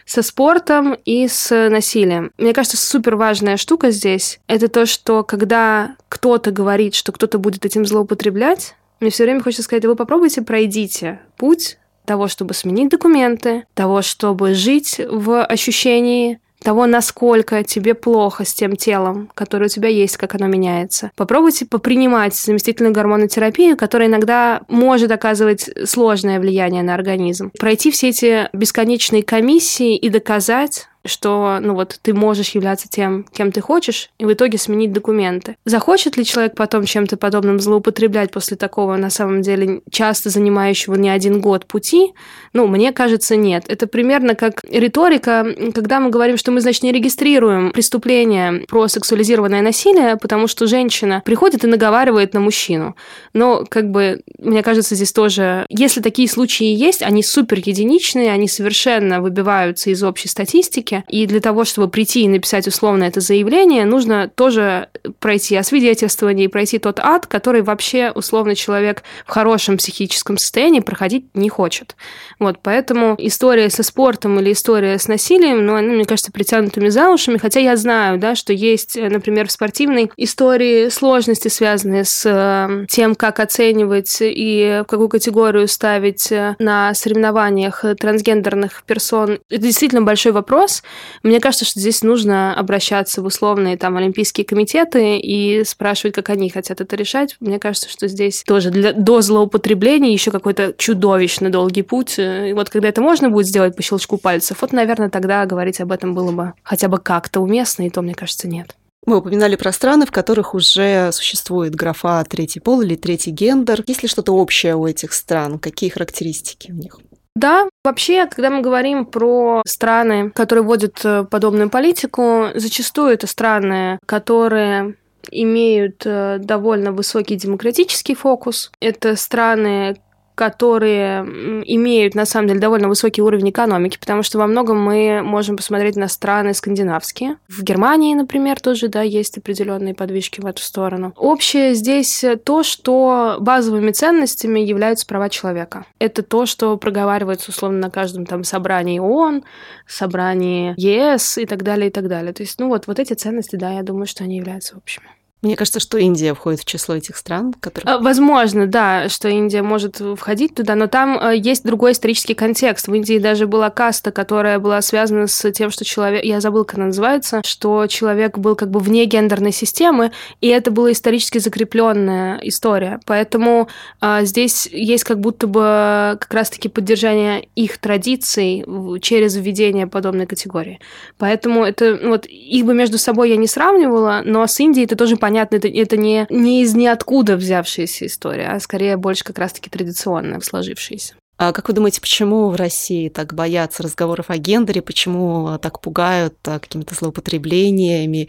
Со 0.06 0.22
спортом 0.22 0.94
и 1.04 1.26
с 1.26 1.68
насилием. 1.68 2.30
Мне 2.38 2.52
кажется, 2.52 2.76
супер 2.76 3.16
важная 3.16 3.56
штука 3.56 3.90
здесь— 3.90 4.38
это 4.60 4.68
то, 4.68 4.86
что 4.86 5.22
когда 5.24 5.96
кто-то 6.08 6.50
говорит, 6.50 6.94
что 6.94 7.12
кто-то 7.12 7.38
будет 7.38 7.64
этим 7.64 7.86
злоупотреблять, 7.86 8.74
мне 9.00 9.10
все 9.10 9.24
время 9.24 9.42
хочется 9.42 9.62
сказать, 9.62 9.84
вы 9.84 9.96
попробуйте, 9.96 10.42
пройдите 10.42 11.20
путь 11.36 11.78
того, 12.04 12.28
чтобы 12.28 12.54
сменить 12.54 12.90
документы, 12.90 13.64
того, 13.74 14.02
чтобы 14.02 14.54
жить 14.54 15.00
в 15.08 15.44
ощущении 15.44 16.40
того, 16.62 16.86
насколько 16.86 17.64
тебе 17.64 17.94
плохо 17.94 18.44
с 18.44 18.52
тем 18.52 18.76
телом, 18.76 19.30
которое 19.34 19.66
у 19.66 19.68
тебя 19.68 19.88
есть, 19.88 20.16
как 20.16 20.34
оно 20.34 20.46
меняется. 20.46 21.10
Попробуйте 21.16 21.66
попринимать 21.66 22.34
заместительную 22.34 22.92
гормонотерапию, 22.92 23.76
которая 23.76 24.08
иногда 24.08 24.60
может 24.68 25.10
оказывать 25.10 25.70
сложное 25.86 26.38
влияние 26.38 26.82
на 26.82 26.94
организм. 26.94 27.50
Пройти 27.58 27.90
все 27.90 28.10
эти 28.10 28.48
бесконечные 28.52 29.22
комиссии 29.22 29.96
и 29.96 30.08
доказать, 30.08 30.88
что, 31.04 31.58
ну 31.60 31.74
вот, 31.74 31.98
ты 32.02 32.12
можешь 32.14 32.50
являться 32.50 32.88
тем, 32.88 33.24
кем 33.32 33.52
ты 33.52 33.60
хочешь, 33.60 34.10
и 34.18 34.24
в 34.24 34.32
итоге 34.32 34.58
сменить 34.58 34.92
документы. 34.92 35.56
Захочет 35.64 36.16
ли 36.16 36.24
человек 36.24 36.54
потом 36.54 36.84
чем-то 36.84 37.16
подобным 37.16 37.60
злоупотреблять 37.60 38.30
после 38.30 38.56
такого, 38.56 38.96
на 38.96 39.10
самом 39.10 39.42
деле, 39.42 39.82
часто 39.90 40.30
занимающего 40.30 40.94
не 40.94 41.08
один 41.08 41.40
год 41.40 41.66
пути? 41.66 42.12
Ну, 42.52 42.66
мне 42.66 42.92
кажется, 42.92 43.36
нет. 43.36 43.64
Это 43.68 43.86
примерно 43.86 44.34
как 44.34 44.62
риторика, 44.70 45.46
когда 45.74 46.00
мы 46.00 46.10
говорим, 46.10 46.36
что 46.36 46.50
мы, 46.50 46.60
значит, 46.60 46.82
не 46.82 46.92
регистрируем 46.92 47.72
преступление 47.72 48.64
про 48.68 48.88
сексуализированное 48.88 49.62
насилие, 49.62 50.16
потому 50.16 50.46
что 50.46 50.66
женщина 50.66 51.22
приходит 51.24 51.64
и 51.64 51.66
наговаривает 51.66 52.34
на 52.34 52.40
мужчину. 52.40 52.96
Но, 53.32 53.64
как 53.68 53.90
бы, 53.90 54.20
мне 54.38 54.62
кажется, 54.62 54.94
здесь 54.94 55.12
тоже, 55.12 55.66
если 55.68 56.00
такие 56.00 56.28
случаи 56.28 56.66
есть, 56.66 57.02
они 57.02 57.22
супер 57.22 57.58
единичные, 57.58 58.32
они 58.32 58.48
совершенно 58.48 59.20
выбиваются 59.20 59.90
из 59.90 60.02
общей 60.02 60.28
статистики, 60.28 60.89
риторики. 60.90 61.04
И 61.08 61.26
для 61.26 61.40
того, 61.40 61.64
чтобы 61.64 61.88
прийти 61.88 62.22
и 62.22 62.28
написать 62.28 62.66
условно 62.66 63.04
это 63.04 63.20
заявление, 63.20 63.84
нужно 63.84 64.28
тоже 64.28 64.88
пройти 65.18 65.56
освидетельствование 65.56 66.46
и 66.46 66.48
пройти 66.48 66.78
тот 66.78 66.98
ад, 67.00 67.26
который 67.26 67.62
вообще 67.62 68.12
условно 68.14 68.54
человек 68.54 69.02
в 69.26 69.30
хорошем 69.30 69.76
психическом 69.76 70.38
состоянии 70.38 70.80
проходить 70.80 71.26
не 71.34 71.48
хочет. 71.48 71.96
Вот, 72.38 72.58
поэтому 72.62 73.16
история 73.18 73.70
со 73.70 73.82
спортом 73.82 74.38
или 74.40 74.52
история 74.52 74.98
с 74.98 75.08
насилием, 75.08 75.64
ну, 75.64 75.74
они, 75.74 75.88
мне 75.88 76.04
кажется, 76.04 76.32
притянутыми 76.32 76.88
за 76.88 77.10
ушами, 77.10 77.38
хотя 77.38 77.60
я 77.60 77.76
знаю, 77.76 78.18
да, 78.18 78.34
что 78.34 78.52
есть, 78.52 78.96
например, 78.96 79.48
в 79.48 79.52
спортивной 79.52 80.10
истории 80.16 80.88
сложности, 80.88 81.48
связанные 81.48 82.04
с 82.04 82.24
э, 82.26 82.86
тем, 82.88 83.14
как 83.14 83.40
оценивать 83.40 84.18
и 84.20 84.82
в 84.84 84.88
какую 84.88 85.08
категорию 85.08 85.68
ставить 85.68 86.30
э, 86.32 86.56
на 86.58 86.94
соревнованиях 86.94 87.84
трансгендерных 87.98 88.82
персон. 88.84 89.38
Это 89.48 89.62
действительно 89.62 90.02
большой 90.02 90.32
вопрос, 90.32 90.79
мне 91.22 91.40
кажется, 91.40 91.64
что 91.64 91.80
здесь 91.80 92.02
нужно 92.02 92.54
обращаться 92.54 93.22
в 93.22 93.26
условные 93.26 93.76
там 93.76 93.96
олимпийские 93.96 94.44
комитеты 94.44 95.18
и 95.18 95.64
спрашивать, 95.64 96.14
как 96.14 96.30
они 96.30 96.50
хотят 96.50 96.80
это 96.80 96.96
решать. 96.96 97.36
Мне 97.40 97.58
кажется, 97.58 97.88
что 97.88 98.08
здесь 98.08 98.42
тоже 98.46 98.70
для, 98.70 98.92
до 98.92 99.20
злоупотребления 99.20 100.12
еще 100.12 100.30
какой-то 100.30 100.74
чудовищно 100.76 101.50
долгий 101.50 101.82
путь. 101.82 102.18
И 102.18 102.52
вот 102.54 102.70
когда 102.70 102.88
это 102.88 103.00
можно 103.00 103.30
будет 103.30 103.46
сделать 103.46 103.76
по 103.76 103.82
щелчку 103.82 104.18
пальцев, 104.18 104.58
вот, 104.60 104.72
наверное, 104.72 105.10
тогда 105.10 105.46
говорить 105.46 105.80
об 105.80 105.92
этом 105.92 106.14
было 106.14 106.32
бы 106.32 106.52
хотя 106.62 106.88
бы 106.88 106.98
как-то 106.98 107.40
уместно, 107.40 107.86
и 107.86 107.90
то, 107.90 108.02
мне 108.02 108.14
кажется, 108.14 108.48
нет. 108.48 108.74
Мы 109.06 109.16
упоминали 109.16 109.56
про 109.56 109.72
страны, 109.72 110.04
в 110.04 110.10
которых 110.10 110.54
уже 110.54 111.10
существует 111.12 111.74
графа 111.74 112.22
третий 112.24 112.60
пол 112.60 112.82
или 112.82 112.96
третий 112.96 113.30
гендер. 113.30 113.82
Есть 113.86 114.02
ли 114.02 114.08
что-то 114.08 114.32
общее 114.32 114.76
у 114.76 114.86
этих 114.86 115.14
стран? 115.14 115.58
Какие 115.58 115.90
характеристики 115.90 116.70
у 116.70 116.74
них? 116.74 116.98
Да, 117.36 117.68
вообще, 117.84 118.26
когда 118.26 118.50
мы 118.50 118.60
говорим 118.60 119.06
про 119.06 119.62
страны, 119.66 120.30
которые 120.30 120.64
вводят 120.64 121.00
э, 121.04 121.24
подобную 121.24 121.70
политику, 121.70 122.48
зачастую 122.54 123.12
это 123.12 123.26
страны, 123.28 123.98
которые 124.04 124.96
имеют 125.30 126.02
э, 126.04 126.38
довольно 126.40 126.92
высокий 126.92 127.36
демократический 127.36 128.14
фокус. 128.14 128.72
Это 128.80 129.14
страны, 129.14 129.96
которые 130.40 131.22
имеют, 131.66 132.14
на 132.14 132.24
самом 132.24 132.48
деле, 132.48 132.60
довольно 132.60 132.88
высокий 132.88 133.20
уровень 133.20 133.50
экономики, 133.50 133.98
потому 134.00 134.22
что 134.22 134.38
во 134.38 134.46
многом 134.46 134.80
мы 134.80 135.20
можем 135.22 135.58
посмотреть 135.58 135.96
на 135.96 136.08
страны 136.08 136.54
скандинавские. 136.54 137.36
В 137.46 137.62
Германии, 137.62 138.14
например, 138.14 138.58
тоже, 138.58 138.88
да, 138.88 139.02
есть 139.02 139.36
определенные 139.36 139.92
подвижки 139.92 140.40
в 140.40 140.46
эту 140.46 140.62
сторону. 140.62 141.12
Общее 141.16 141.74
здесь 141.74 142.24
то, 142.44 142.62
что 142.62 143.36
базовыми 143.40 143.90
ценностями 143.90 144.60
являются 144.60 145.06
права 145.06 145.28
человека. 145.28 145.84
Это 145.98 146.22
то, 146.22 146.46
что 146.46 146.78
проговаривается, 146.78 147.50
условно, 147.50 147.78
на 147.78 147.90
каждом 147.90 148.24
там 148.24 148.42
собрании 148.42 148.98
ООН, 148.98 149.44
собрании 149.86 150.72
ЕС 150.78 151.36
и 151.36 151.44
так 151.44 151.62
далее, 151.62 151.88
и 151.88 151.92
так 151.92 152.08
далее. 152.08 152.32
То 152.32 152.42
есть, 152.42 152.58
ну 152.58 152.68
вот, 152.68 152.86
вот 152.86 152.98
эти 152.98 153.12
ценности, 153.12 153.56
да, 153.56 153.72
я 153.72 153.82
думаю, 153.82 154.06
что 154.06 154.24
они 154.24 154.38
являются 154.38 154.78
общими. 154.78 155.08
Мне 155.42 155.56
кажется, 155.56 155.80
что 155.80 155.96
Индия 155.96 156.34
входит 156.34 156.60
в 156.60 156.64
число 156.66 156.96
этих 156.96 157.16
стран, 157.16 157.54
которые... 157.58 157.94
А, 157.94 157.98
возможно, 157.98 158.66
да, 158.66 159.08
что 159.08 159.28
Индия 159.28 159.62
может 159.62 160.02
входить 160.16 160.54
туда, 160.54 160.74
но 160.74 160.86
там 160.86 161.18
э, 161.18 161.34
есть 161.34 161.64
другой 161.64 161.92
исторический 161.92 162.34
контекст. 162.34 162.88
В 162.88 162.94
Индии 162.94 163.18
даже 163.18 163.46
была 163.46 163.70
каста, 163.70 164.10
которая 164.10 164.58
была 164.58 164.82
связана 164.82 165.26
с 165.26 165.50
тем, 165.52 165.70
что 165.70 165.86
человек... 165.86 166.24
Я 166.24 166.40
забыл, 166.40 166.66
как 166.66 166.76
она 166.76 166.86
называется, 166.86 167.40
что 167.42 167.86
человек 167.86 168.36
был 168.36 168.54
как 168.54 168.70
бы 168.70 168.80
вне 168.80 169.06
гендерной 169.06 169.52
системы, 169.52 170.12
и 170.42 170.48
это 170.48 170.70
была 170.70 170.92
исторически 170.92 171.38
закрепленная 171.38 172.38
история. 172.42 173.00
Поэтому 173.06 173.68
а, 173.98 174.24
здесь 174.24 174.66
есть 174.70 175.04
как 175.04 175.20
будто 175.20 175.46
бы 175.46 176.18
как 176.20 176.34
раз-таки 176.34 176.68
поддержание 176.68 177.48
их 177.56 177.78
традиций 177.78 178.62
через 179.00 179.36
введение 179.36 179.86
подобной 179.86 180.26
категории. 180.26 180.80
Поэтому 181.16 181.64
это 181.64 181.98
вот 182.04 182.26
их 182.26 182.66
бы 182.66 182.74
между 182.74 182.98
собой 182.98 183.30
я 183.30 183.36
не 183.36 183.46
сравнивала, 183.46 184.20
но 184.22 184.46
с 184.46 184.60
Индией 184.60 184.84
это 184.84 184.96
тоже 184.96 185.16
понятно 185.16 185.29
понятно, 185.30 185.56
это, 185.56 185.68
это 185.68 185.96
не, 185.96 186.26
не 186.28 186.62
из 186.62 186.74
ниоткуда 186.74 187.36
взявшаяся 187.36 188.06
история, 188.06 188.48
а 188.48 188.58
скорее 188.58 188.96
больше 188.96 189.22
как 189.22 189.38
раз-таки 189.38 189.70
традиционная, 189.70 190.40
сложившаяся. 190.40 191.14
А 191.38 191.52
как 191.52 191.68
вы 191.68 191.74
думаете, 191.74 192.00
почему 192.00 192.48
в 192.48 192.56
России 192.56 193.08
так 193.08 193.32
боятся 193.32 193.84
разговоров 193.84 194.26
о 194.28 194.38
гендере, 194.38 194.82
почему 194.82 195.56
так 195.62 195.80
пугают 195.80 196.34
а, 196.48 196.58
какими-то 196.58 196.96
злоупотреблениями, 196.96 198.28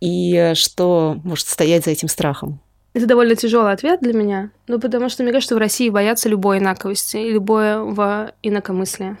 и 0.00 0.52
что 0.56 1.16
может 1.22 1.46
стоять 1.46 1.84
за 1.84 1.92
этим 1.92 2.08
страхом? 2.08 2.58
Это 2.92 3.06
довольно 3.06 3.36
тяжелый 3.36 3.72
ответ 3.72 4.00
для 4.00 4.12
меня, 4.12 4.50
ну 4.66 4.80
потому 4.80 5.08
что 5.08 5.22
мне 5.22 5.30
кажется, 5.30 5.50
что 5.50 5.54
в 5.54 5.58
России 5.58 5.88
боятся 5.90 6.28
любой 6.28 6.58
инаковости 6.58 7.18
и 7.18 7.30
любое 7.30 7.78
в 7.78 8.32
инакомыслие. 8.42 9.16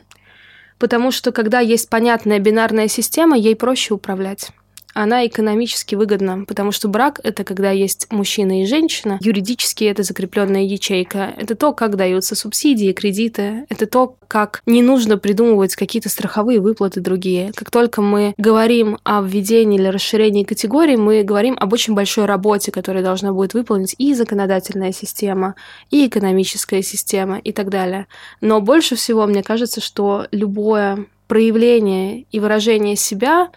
Потому 0.78 1.12
что 1.12 1.30
когда 1.30 1.60
есть 1.60 1.88
понятная 1.88 2.40
бинарная 2.40 2.88
система, 2.88 3.38
ей 3.38 3.54
проще 3.54 3.94
управлять 3.94 4.50
она 4.96 5.26
экономически 5.26 5.94
выгодна, 5.94 6.44
потому 6.46 6.72
что 6.72 6.88
брак— 6.88 7.20
это 7.22 7.44
когда 7.44 7.70
есть 7.70 8.06
мужчина 8.10 8.62
и 8.62 8.66
женщина, 8.66 9.18
юридически 9.20 9.84
это 9.84 10.02
закрепленная 10.02 10.62
ячейка, 10.62 11.34
это 11.36 11.54
то, 11.54 11.72
как 11.72 11.96
даются 11.96 12.34
субсидии, 12.34 12.92
кредиты, 12.92 13.66
это 13.68 13.86
то, 13.86 14.16
как 14.26 14.62
не 14.64 14.82
нужно 14.82 15.18
придумывать 15.18 15.76
какие-то 15.76 16.08
страховые 16.08 16.60
выплаты 16.60 17.00
другие. 17.00 17.52
Как 17.54 17.70
только 17.70 18.00
мы 18.00 18.34
говорим 18.38 18.98
о 19.04 19.20
введении 19.20 19.78
или 19.78 19.88
расширении 19.88 20.44
категорий, 20.44 20.96
мы 20.96 21.22
говорим 21.22 21.56
об 21.60 21.74
очень 21.74 21.94
большой 21.94 22.24
работе, 22.24 22.72
которая 22.72 23.02
должна 23.02 23.32
будет 23.32 23.52
выполнить 23.52 23.94
и 23.98 24.14
законодательная 24.14 24.92
система, 24.92 25.56
и 25.90 26.06
экономическая 26.06 26.82
система, 26.82 27.38
и 27.38 27.52
так 27.52 27.68
далее. 27.68 28.06
Но 28.40 28.62
больше 28.62 28.96
всего 28.96 29.26
мне 29.26 29.42
кажется, 29.42 29.80
что 29.82 30.26
любое 30.30 31.06
проявление 31.28 32.24
и 32.30 32.40
выражение 32.40 32.96
себя 32.96 33.50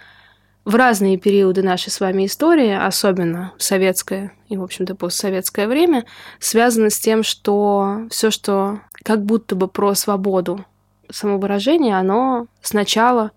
в 0.69 0.75
разные 0.75 1.17
периоды 1.17 1.63
нашей 1.63 1.89
с 1.89 1.99
вами 1.99 2.27
истории, 2.27 2.71
особенно 2.71 3.53
советское 3.57 4.33
и, 4.49 4.55
в 4.55 4.61
общем-то, 4.61 4.93
постсоветское 4.93 5.67
время, 5.67 6.05
связано 6.37 6.91
с 6.91 6.99
тем, 6.99 7.23
что 7.23 8.01
все, 8.11 8.29
что 8.29 8.79
как 9.03 9.25
будто 9.25 9.55
бы 9.55 9.67
про 9.67 9.95
свободу 9.95 10.63
самовыражения, 11.09 11.97
оно 11.97 12.45
сначала 12.61 13.31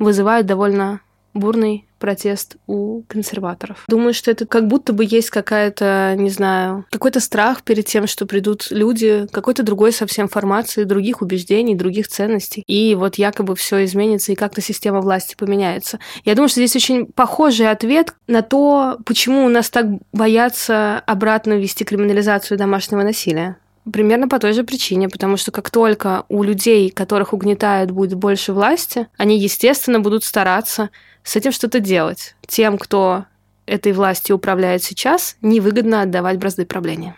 вызывает 0.00 0.46
довольно 0.46 1.00
бурный 1.38 1.86
протест 1.98 2.56
у 2.66 3.02
консерваторов. 3.08 3.84
Думаю, 3.88 4.12
что 4.12 4.30
это 4.30 4.46
как 4.46 4.68
будто 4.68 4.92
бы 4.92 5.04
есть 5.08 5.30
какая-то, 5.30 6.14
не 6.16 6.30
знаю, 6.30 6.84
какой-то 6.90 7.20
страх 7.20 7.62
перед 7.62 7.86
тем, 7.86 8.06
что 8.06 8.26
придут 8.26 8.68
люди 8.70 9.26
какой-то 9.32 9.62
другой 9.62 9.92
совсем 9.92 10.28
формации, 10.28 10.84
других 10.84 11.22
убеждений, 11.22 11.74
других 11.74 12.08
ценностей. 12.08 12.62
И 12.66 12.94
вот 12.94 13.16
якобы 13.16 13.56
все 13.56 13.84
изменится, 13.84 14.32
и 14.32 14.36
как-то 14.36 14.60
система 14.60 15.00
власти 15.00 15.34
поменяется. 15.36 15.98
Я 16.24 16.34
думаю, 16.34 16.48
что 16.48 16.60
здесь 16.60 16.76
очень 16.76 17.06
похожий 17.06 17.70
ответ 17.70 18.14
на 18.26 18.42
то, 18.42 18.98
почему 19.04 19.44
у 19.44 19.48
нас 19.48 19.70
так 19.70 19.86
боятся 20.12 20.98
обратно 21.06 21.54
ввести 21.54 21.84
криминализацию 21.84 22.58
домашнего 22.58 23.02
насилия. 23.02 23.56
Примерно 23.92 24.28
по 24.28 24.38
той 24.38 24.52
же 24.52 24.64
причине, 24.64 25.08
потому 25.08 25.36
что 25.36 25.52
как 25.52 25.70
только 25.70 26.24
у 26.28 26.42
людей, 26.42 26.90
которых 26.90 27.32
угнетают, 27.32 27.90
будет 27.90 28.14
больше 28.14 28.52
власти, 28.52 29.06
они, 29.16 29.38
естественно, 29.38 30.00
будут 30.00 30.24
стараться 30.24 30.90
с 31.22 31.36
этим 31.36 31.52
что-то 31.52 31.78
делать. 31.78 32.34
Тем, 32.46 32.78
кто 32.78 33.26
этой 33.66 33.92
властью 33.92 34.36
управляет 34.36 34.82
сейчас, 34.82 35.36
невыгодно 35.42 36.02
отдавать 36.02 36.38
бразды 36.38 36.66
правления. 36.66 37.16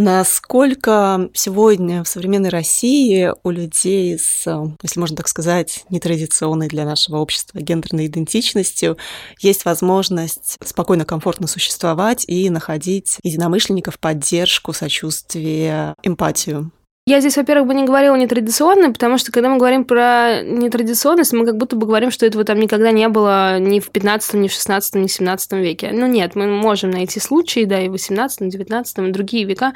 Насколько 0.00 1.28
сегодня 1.34 2.02
в 2.02 2.08
современной 2.08 2.48
России 2.48 3.34
у 3.42 3.50
людей 3.50 4.18
с, 4.18 4.46
если 4.82 4.98
можно 4.98 5.14
так 5.14 5.28
сказать, 5.28 5.84
нетрадиционной 5.90 6.68
для 6.68 6.86
нашего 6.86 7.18
общества 7.18 7.58
гендерной 7.58 8.06
идентичностью 8.06 8.96
есть 9.40 9.66
возможность 9.66 10.56
спокойно, 10.64 11.04
комфортно 11.04 11.46
существовать 11.46 12.24
и 12.26 12.48
находить 12.48 13.18
единомышленников, 13.22 13.98
поддержку, 13.98 14.72
сочувствие, 14.72 15.94
эмпатию? 16.02 16.72
Я 17.10 17.18
здесь, 17.18 17.36
во-первых, 17.36 17.66
бы 17.66 17.74
не 17.74 17.82
говорила 17.82 18.14
нетрадиционно, 18.14 18.92
потому 18.92 19.18
что 19.18 19.32
когда 19.32 19.48
мы 19.48 19.58
говорим 19.58 19.84
про 19.84 20.42
нетрадиционность, 20.44 21.32
мы 21.32 21.44
как 21.44 21.56
будто 21.56 21.74
бы 21.74 21.84
говорим, 21.88 22.12
что 22.12 22.24
этого 22.24 22.44
там 22.44 22.60
никогда 22.60 22.92
не 22.92 23.08
было 23.08 23.58
ни 23.58 23.80
в 23.80 23.90
15, 23.90 24.34
ни 24.34 24.46
в 24.46 24.52
16, 24.52 24.94
ни 24.94 25.08
в 25.08 25.12
17 25.12 25.52
веке. 25.54 25.90
Ну 25.92 26.06
нет, 26.06 26.36
мы 26.36 26.46
можем 26.46 26.90
найти 26.90 27.18
случаи, 27.18 27.64
да, 27.64 27.80
и 27.80 27.88
в 27.88 27.92
18, 27.92 28.48
19, 28.48 28.98
и 28.98 29.10
другие 29.10 29.44
века, 29.44 29.72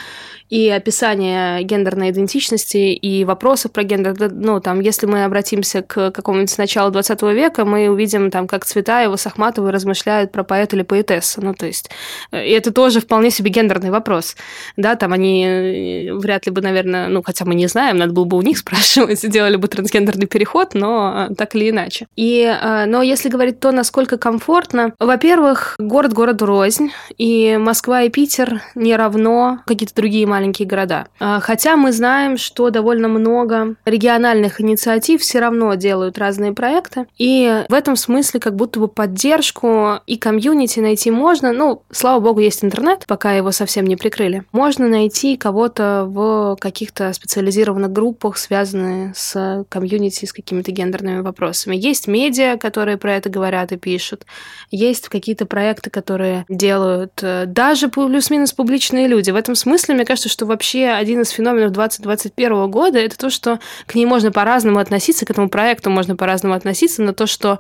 и 0.49 0.69
описание 0.69 1.65
гендерной 1.65 2.11
идентичности, 2.11 2.95
и 2.95 3.25
вопросов 3.25 3.73
про 3.73 3.83
гендер. 3.83 4.15
Ну, 4.31 4.61
там, 4.61 4.79
если 4.79 5.07
мы 5.07 5.25
обратимся 5.25 5.83
к 5.83 6.13
какому-нибудь 6.13 6.57
началу 6.57 6.93
20 6.93 7.21
века, 7.23 7.65
мы 7.65 7.89
увидим 7.89 8.31
там, 8.31 8.47
как 8.47 8.65
Цветаева 8.65 9.17
с 9.17 9.27
Ахматовой 9.27 9.73
размышляют 9.73 10.31
про 10.31 10.45
поэта 10.45 10.77
или 10.77 10.85
поэтессу. 10.85 11.41
Ну, 11.43 11.53
то 11.53 11.67
есть, 11.67 11.91
э, 12.31 12.47
и 12.47 12.51
это 12.53 12.73
тоже 12.73 13.01
вполне 13.01 13.33
себе 13.33 13.51
гендерный 13.51 13.91
вопрос. 13.91 14.37
Да, 14.77 14.95
там 14.95 15.13
они 15.13 15.45
э, 15.45 16.13
вряд 16.13 16.47
ли 16.47 16.53
бы, 16.53 16.61
наверное, 16.61 17.09
ну, 17.09 17.24
хотя 17.25 17.45
мы 17.45 17.55
не 17.55 17.67
знаем, 17.67 17.97
надо 17.97 18.13
было 18.13 18.25
бы 18.25 18.37
у 18.37 18.43
них 18.43 18.59
спрашивать, 18.65 19.21
сделали 19.21 19.57
бы 19.57 19.69
трансгендерный 19.69 20.27
переход, 20.27 20.75
но 20.75 21.29
э, 21.31 21.35
так 21.35 21.55
или 21.55 21.71
иначе. 21.71 22.07
И, 22.17 22.43
э, 22.43 22.87
но 22.87 23.03
если 23.03 23.29
говорить 23.29 23.61
то, 23.61 23.73
насколько 23.73 24.19
комфортно, 24.19 24.93
во-первых, 24.99 25.77
город 25.79 26.13
городу 26.13 26.47
рознь, 26.47 26.91
и 27.19 27.57
Москва 27.59 28.03
и 28.03 28.11
Питер 28.11 28.63
не 28.75 28.97
равно 28.97 29.61
какие-то 29.67 29.95
другие 29.95 30.27
маленькие 30.27 30.67
города. 30.69 31.07
Э, 31.21 31.39
хотя 31.41 31.77
мы 31.77 31.93
знаем, 31.93 32.37
что 32.37 32.71
довольно 32.71 33.09
много 33.09 33.75
региональных 33.85 34.61
инициатив 34.61 35.21
все 35.21 35.41
равно 35.41 35.75
делают 35.75 36.19
разные 36.19 36.53
проекты, 36.53 37.07
и 37.19 37.65
в 37.69 37.75
этом 37.75 37.97
смысле 37.97 38.41
как 38.41 38.55
будто 38.57 38.81
бы 38.81 38.89
поддержку 38.89 40.01
и 40.07 40.17
комьюнити 40.17 40.81
найти 40.81 41.11
можно. 41.11 41.53
Ну, 41.53 41.83
слава 41.91 42.21
богу, 42.21 42.41
есть 42.41 42.65
интернет, 42.65 43.05
пока 43.07 43.33
его 43.33 43.53
совсем 43.53 43.87
не 43.87 43.97
прикрыли. 43.97 44.45
Можно 44.53 44.89
найти 44.89 45.37
кого-то 45.37 46.05
в 46.09 46.57
каких-то 46.61 47.04
каких-то 47.05 47.13
специализированных 47.13 47.93
группах, 47.93 48.37
связанные 48.39 49.13
с 49.15 49.65
комьюнити, 49.69 50.25
с 50.25 50.33
какими-то 50.33 50.71
гендерными 50.73 51.21
вопросами. 51.21 51.77
Есть 51.77 52.07
медиа, 52.07 52.57
которые 52.57 52.97
про 52.97 53.15
это 53.15 53.29
говорят 53.29 53.73
и 53.73 53.77
пишут. 53.77 54.27
Есть 54.71 55.09
какие-то 55.09 55.47
проекты, 55.47 55.91
которые 55.91 56.45
делают 56.49 57.13
э, 57.23 57.45
даже 57.47 57.89
плюс-минус 57.89 58.53
публичные 58.53 59.09
люди. 59.09 59.31
В 59.31 59.37
этом 59.37 59.55
смысле, 59.55 59.95
мне 59.95 60.05
кажется, 60.05 60.29
что 60.29 60.47
вообще 60.47 60.89
один 60.89 61.23
из 61.23 61.31
феноменов 61.31 61.73
2021 61.73 62.71
года 62.71 62.99
это 62.99 63.17
то, 63.17 63.31
что 63.31 63.59
к 63.87 63.95
ней 63.95 64.07
можно 64.07 64.33
по-разному 64.33 64.79
относиться, 64.79 65.27
к 65.27 65.31
этому 65.31 65.49
проекту 65.49 65.91
можно 65.91 66.17
по-разному 66.17 66.55
относиться, 66.55 67.03
но 67.03 67.13
то, 67.13 67.27
что 67.27 67.59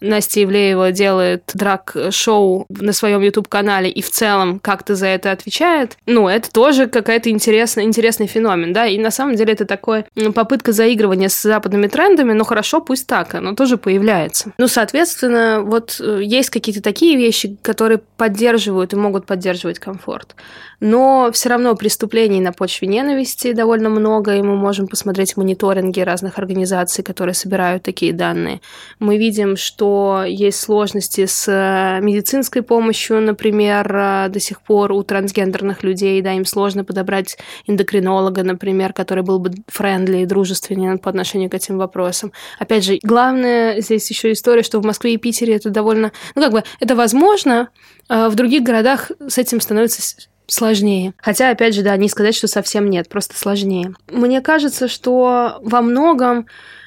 Настя 0.00 0.44
Ивлеева 0.44 0.92
делает 0.92 1.50
драг-шоу 1.54 2.66
на 2.68 2.92
своем 2.92 3.20
YouTube-канале 3.20 3.90
и 3.90 4.02
в 4.02 4.10
целом 4.10 4.58
как-то 4.58 4.94
за 4.94 5.06
это 5.06 5.32
отвечает, 5.32 5.96
ну, 6.06 6.28
это 6.28 6.50
тоже 6.50 6.86
какая-то 6.86 7.30
интересный, 7.30 7.84
интересный 7.84 8.26
феномен, 8.26 8.72
да, 8.72 8.86
и 8.86 8.98
на 8.98 9.10
самом 9.10 9.36
деле 9.36 9.52
это 9.52 9.64
такое 9.64 10.06
попытка 10.34 10.72
заигрывания 10.72 11.28
с 11.28 11.42
западными 11.42 11.86
трендами, 11.86 12.32
ну, 12.32 12.44
хорошо, 12.44 12.80
пусть 12.80 13.06
так, 13.06 13.34
оно 13.34 13.54
тоже 13.54 13.76
появляется. 13.76 14.52
Ну, 14.58 14.68
соответственно, 14.68 15.62
вот 15.62 16.00
э, 16.00 16.20
есть 16.22 16.50
какие-то 16.50 16.82
такие 16.82 17.16
вещи, 17.16 17.56
которые 17.62 17.98
поддерживают 17.98 18.92
и 18.92 18.96
могут 18.96 19.26
поддерживать 19.26 19.78
комфорт. 19.78 20.34
Но 20.80 21.30
все 21.32 21.50
равно 21.50 21.74
преступлений 21.74 22.40
на 22.40 22.52
почве 22.52 22.88
ненависти 22.88 23.52
довольно 23.52 23.90
много, 23.90 24.34
и 24.36 24.42
мы 24.42 24.56
можем 24.56 24.88
посмотреть 24.88 25.36
мониторинги 25.36 26.00
разных 26.00 26.38
организаций, 26.38 27.04
которые 27.04 27.34
собирают 27.34 27.82
такие 27.82 28.14
данные. 28.14 28.62
Мы 28.98 29.18
видим, 29.18 29.56
что 29.56 29.89
есть 30.26 30.60
сложности 30.60 31.26
с 31.26 31.46
э, 31.48 32.00
медицинской 32.02 32.62
помощью, 32.62 33.20
например, 33.20 33.94
э, 33.94 34.28
до 34.28 34.40
сих 34.40 34.60
пор 34.62 34.92
у 34.92 35.02
трансгендерных 35.02 35.82
людей, 35.82 36.20
да, 36.22 36.32
им 36.32 36.44
сложно 36.44 36.84
подобрать 36.84 37.38
эндокринолога, 37.66 38.42
например, 38.42 38.92
который 38.92 39.24
был 39.24 39.38
бы 39.38 39.52
френдли 39.68 40.18
и 40.18 40.26
дружественнее 40.26 40.96
по 40.98 41.10
отношению 41.10 41.50
к 41.50 41.54
этим 41.54 41.78
вопросам. 41.78 42.32
Опять 42.58 42.84
же, 42.84 42.98
главное 43.02 43.80
здесь 43.80 44.08
еще 44.10 44.32
история, 44.32 44.62
что 44.62 44.80
в 44.80 44.84
Москве 44.84 45.14
и 45.14 45.16
Питере 45.16 45.56
это 45.56 45.70
довольно, 45.70 46.12
ну 46.34 46.42
как 46.42 46.52
бы, 46.52 46.64
это 46.80 46.94
возможно, 46.94 47.68
а 48.08 48.28
в 48.28 48.34
других 48.34 48.62
городах 48.62 49.10
с 49.28 49.38
этим 49.38 49.60
становится 49.60 50.02
сложнее. 50.50 51.14
Хотя, 51.16 51.50
опять 51.50 51.74
же, 51.74 51.82
да, 51.82 51.96
не 51.96 52.08
сказать, 52.08 52.34
что 52.34 52.48
совсем 52.48 52.90
нет, 52.90 53.08
просто 53.08 53.36
сложнее. 53.36 53.94
Мне 54.10 54.40
кажется, 54.40 54.88
что 54.88 55.60
во 55.62 55.80
многом 55.80 56.46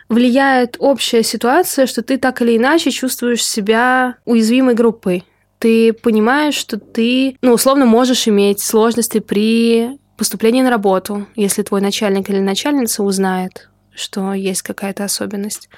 влияет 0.09 0.75
общая 0.79 1.23
ситуация, 1.23 1.87
что 1.87 2.01
ты 2.01 2.17
так 2.17 2.41
или 2.41 2.57
иначе 2.57 2.91
чувствуешь 2.91 3.43
себя 3.43 4.15
уязвимой 4.25 4.75
группой. 4.75 5.25
Ты 5.59 5.93
понимаешь, 5.93 6.55
что 6.55 6.77
ты, 6.77 7.37
ну, 7.41 7.53
условно, 7.53 7.85
можешь 7.85 8.27
иметь 8.27 8.59
сложности 8.61 9.19
при 9.19 9.97
поступлении 10.17 10.61
на 10.61 10.69
работу, 10.69 11.25
если 11.35 11.63
твой 11.63 11.81
начальник 11.81 12.29
или 12.29 12.39
начальница 12.39 13.03
узнает, 13.03 13.69
что 13.95 14.33
есть 14.33 14.61
какая-то 14.61 15.03
особенность. 15.03 15.69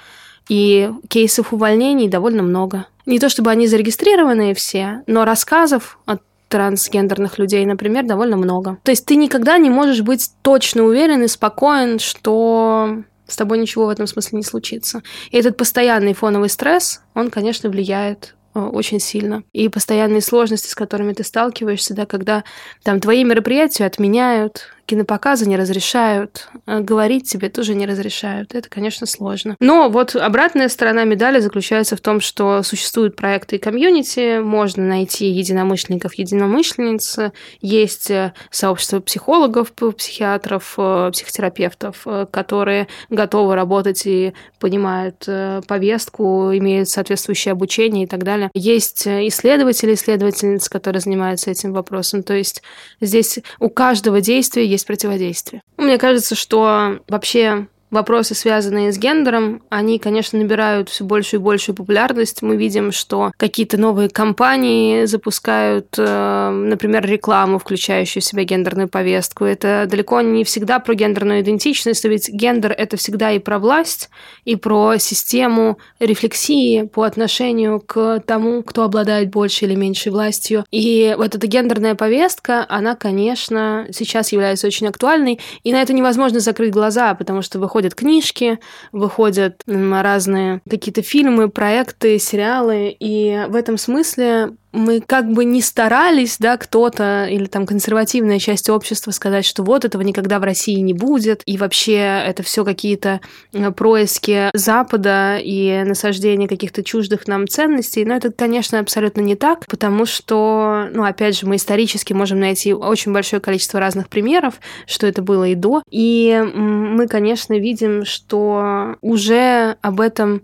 И 0.48 0.90
кейсов 1.08 1.52
увольнений 1.52 2.08
довольно 2.08 2.42
много. 2.42 2.86
Не 3.04 3.18
то 3.18 3.28
чтобы 3.28 3.50
они 3.50 3.66
зарегистрированные 3.66 4.54
все, 4.54 5.02
но 5.06 5.24
рассказов 5.24 5.98
от 6.06 6.22
трансгендерных 6.48 7.38
людей, 7.38 7.64
например, 7.66 8.04
довольно 8.04 8.36
много. 8.36 8.78
То 8.84 8.90
есть 8.90 9.06
ты 9.06 9.16
никогда 9.16 9.58
не 9.58 9.70
можешь 9.70 10.02
быть 10.02 10.30
точно 10.42 10.84
уверен 10.84 11.22
и 11.22 11.28
спокоен, 11.28 11.98
что 11.98 13.02
с 13.26 13.36
тобой 13.36 13.58
ничего 13.58 13.86
в 13.86 13.90
этом 13.90 14.06
смысле 14.06 14.38
не 14.38 14.44
случится. 14.44 15.02
И 15.30 15.36
этот 15.36 15.56
постоянный 15.56 16.14
фоновый 16.14 16.48
стресс, 16.48 17.02
он, 17.14 17.30
конечно, 17.30 17.68
влияет 17.68 18.36
э, 18.54 18.60
очень 18.60 19.00
сильно. 19.00 19.42
И 19.52 19.68
постоянные 19.68 20.20
сложности, 20.20 20.68
с 20.68 20.74
которыми 20.74 21.12
ты 21.12 21.24
сталкиваешься, 21.24 21.94
да, 21.94 22.06
когда 22.06 22.44
там 22.82 23.00
твои 23.00 23.24
мероприятия 23.24 23.86
отменяют, 23.86 24.75
кинопоказы 24.86 25.46
не 25.46 25.56
разрешают, 25.56 26.48
э, 26.66 26.80
говорить 26.80 27.30
тебе 27.30 27.48
тоже 27.48 27.74
не 27.74 27.86
разрешают. 27.86 28.54
Это, 28.54 28.68
конечно, 28.68 29.06
сложно. 29.06 29.56
Но 29.60 29.88
вот 29.88 30.14
обратная 30.14 30.68
сторона 30.68 31.04
медали 31.04 31.40
заключается 31.40 31.96
в 31.96 32.00
том, 32.00 32.20
что 32.20 32.62
существуют 32.62 33.16
проекты 33.16 33.56
и 33.56 33.58
комьюнити, 33.58 34.38
можно 34.38 34.84
найти 34.84 35.26
единомышленников, 35.26 36.14
единомышленниц, 36.14 37.18
есть 37.60 38.10
э, 38.10 38.32
сообщество 38.50 39.00
психологов, 39.00 39.72
психиатров, 39.72 40.74
э, 40.78 41.10
психотерапевтов, 41.12 42.06
которые 42.30 42.88
готовы 43.10 43.54
работать 43.54 44.06
и 44.06 44.32
понимают 44.60 45.28
повестку, 45.66 46.50
имеют 46.54 46.88
соответствующее 46.88 47.52
обучение 47.52 48.04
и 48.04 48.06
так 48.06 48.22
далее. 48.22 48.50
Есть 48.54 49.06
исследователи, 49.06 49.94
исследовательницы, 49.94 50.70
которые 50.70 51.00
занимаются 51.00 51.50
этим 51.50 51.72
вопросом. 51.72 52.22
То 52.22 52.34
есть 52.34 52.62
здесь 53.00 53.38
у 53.58 53.68
каждого 53.68 54.20
действия 54.20 54.66
есть 54.76 54.86
противодействие. 54.86 55.62
Мне 55.76 55.98
кажется, 55.98 56.34
что 56.34 57.00
вообще 57.08 57.66
вопросы, 57.90 58.34
связанные 58.34 58.92
с 58.92 58.98
гендером, 58.98 59.62
они, 59.68 59.98
конечно, 59.98 60.38
набирают 60.38 60.88
все 60.88 61.04
большую 61.04 61.40
и 61.40 61.44
большую 61.44 61.76
популярность. 61.76 62.42
Мы 62.42 62.56
видим, 62.56 62.92
что 62.92 63.32
какие-то 63.36 63.76
новые 63.78 64.08
компании 64.08 65.04
запускают, 65.04 65.94
э, 65.96 66.50
например, 66.50 67.06
рекламу, 67.06 67.58
включающую 67.58 68.22
в 68.22 68.26
себя 68.26 68.44
гендерную 68.44 68.88
повестку. 68.88 69.44
Это 69.44 69.86
далеко 69.88 70.20
не 70.20 70.44
всегда 70.44 70.78
про 70.78 70.94
гендерную 70.94 71.40
идентичность, 71.42 72.04
ведь 72.04 72.28
гендер— 72.28 72.72
это 72.76 72.96
всегда 72.96 73.32
и 73.32 73.38
про 73.38 73.58
власть, 73.58 74.10
и 74.44 74.56
про 74.56 74.98
систему 74.98 75.78
рефлексии 76.00 76.82
по 76.82 77.04
отношению 77.04 77.80
к 77.80 78.20
тому, 78.26 78.62
кто 78.62 78.82
обладает 78.82 79.30
большей 79.30 79.68
или 79.68 79.74
меньшей 79.74 80.12
властью. 80.12 80.64
И 80.70 81.14
вот 81.16 81.34
эта 81.34 81.46
гендерная 81.46 81.94
повестка, 81.94 82.66
она, 82.68 82.94
конечно, 82.94 83.86
сейчас 83.92 84.32
является 84.32 84.66
очень 84.66 84.88
актуальной, 84.88 85.40
и 85.62 85.72
на 85.72 85.82
это 85.82 85.92
невозможно 85.92 86.40
закрыть 86.40 86.72
глаза, 86.72 87.14
потому 87.14 87.42
что 87.42 87.58
выходит 87.58 87.85
выходят 87.86 87.94
книжки, 87.94 88.58
выходят 88.92 89.62
разные 89.66 90.60
какие-то 90.68 91.02
фильмы, 91.02 91.48
проекты, 91.48 92.18
сериалы, 92.18 92.94
и 92.98 93.46
в 93.48 93.54
этом 93.54 93.78
смысле 93.78 94.50
мы 94.76 95.00
как 95.00 95.32
бы 95.32 95.44
не 95.44 95.62
старались, 95.62 96.36
да, 96.38 96.56
кто-то 96.56 97.26
или 97.26 97.46
там 97.46 97.66
консервативная 97.66 98.38
часть 98.38 98.68
общества 98.68 99.10
сказать, 99.10 99.44
что 99.44 99.62
вот 99.62 99.84
этого 99.84 100.02
никогда 100.02 100.38
в 100.38 100.44
России 100.44 100.78
не 100.80 100.92
будет, 100.92 101.42
и 101.46 101.56
вообще 101.56 101.94
это 101.94 102.42
все 102.42 102.64
какие-то 102.64 103.20
э, 103.52 103.70
происки 103.72 104.50
Запада 104.52 105.38
и 105.42 105.82
насаждение 105.84 106.48
каких-то 106.48 106.84
чуждых 106.84 107.26
нам 107.26 107.48
ценностей, 107.48 108.04
но 108.04 108.14
это, 108.14 108.30
конечно, 108.30 108.78
абсолютно 108.78 109.22
не 109.22 109.34
так, 109.34 109.66
потому 109.66 110.04
что, 110.04 110.88
ну, 110.92 111.04
опять 111.04 111.38
же, 111.38 111.46
мы 111.46 111.56
исторически 111.56 112.12
можем 112.12 112.38
найти 112.38 112.74
очень 112.74 113.12
большое 113.12 113.40
количество 113.40 113.80
разных 113.80 114.08
примеров, 114.08 114.60
что 114.86 115.06
это 115.06 115.22
было 115.22 115.44
и 115.44 115.54
до, 115.54 115.82
и 115.90 116.42
мы, 116.54 117.08
конечно, 117.08 117.58
видим, 117.58 118.04
что 118.04 118.96
уже 119.00 119.76
об 119.80 120.00
этом 120.00 120.42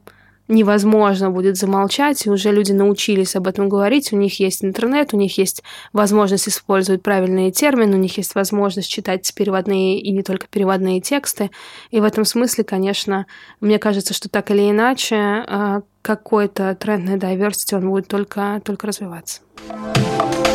невозможно 0.52 1.30
будет 1.30 1.56
замолчать, 1.56 2.26
и 2.26 2.30
уже 2.30 2.52
люди 2.52 2.72
научились 2.72 3.34
об 3.34 3.48
этом 3.48 3.68
говорить, 3.68 4.12
у 4.12 4.16
них 4.16 4.38
есть 4.38 4.64
интернет, 4.64 5.12
у 5.12 5.16
них 5.16 5.38
есть 5.38 5.62
возможность 5.92 6.48
использовать 6.48 7.02
правильные 7.02 7.50
термины, 7.50 7.96
у 7.96 8.00
них 8.00 8.16
есть 8.18 8.34
возможность 8.34 8.90
читать 8.90 9.32
переводные 9.34 9.98
и 9.98 10.10
не 10.12 10.22
только 10.22 10.46
переводные 10.48 11.00
тексты. 11.00 11.50
И 11.90 12.00
в 12.00 12.04
этом 12.04 12.24
смысле, 12.24 12.64
конечно, 12.64 13.26
мне 13.60 13.78
кажется, 13.78 14.14
что 14.14 14.28
так 14.28 14.50
или 14.50 14.70
иначе 14.70 15.16
а, 15.16 15.82
какой-то 16.02 16.74
тренд 16.74 17.04
на 17.04 17.16
diversity, 17.16 17.76
он 17.76 17.88
будет 17.88 18.08
только, 18.08 18.60
только 18.64 18.86
развиваться. 18.86 19.40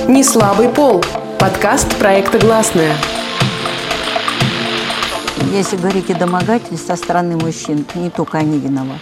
Не 0.07 0.23
слабый 0.23 0.69
пол. 0.69 1.03
Подкаст 1.39 1.97
проекта 1.97 2.39
«Гласная». 2.39 2.95
Если 5.51 5.77
говорить 5.77 6.09
о 6.11 6.15
домогательстве 6.15 6.77
со 6.77 6.95
стороны 6.95 7.37
мужчин, 7.37 7.85
не 7.95 8.09
только 8.09 8.37
они 8.37 8.59
виноваты. 8.59 9.01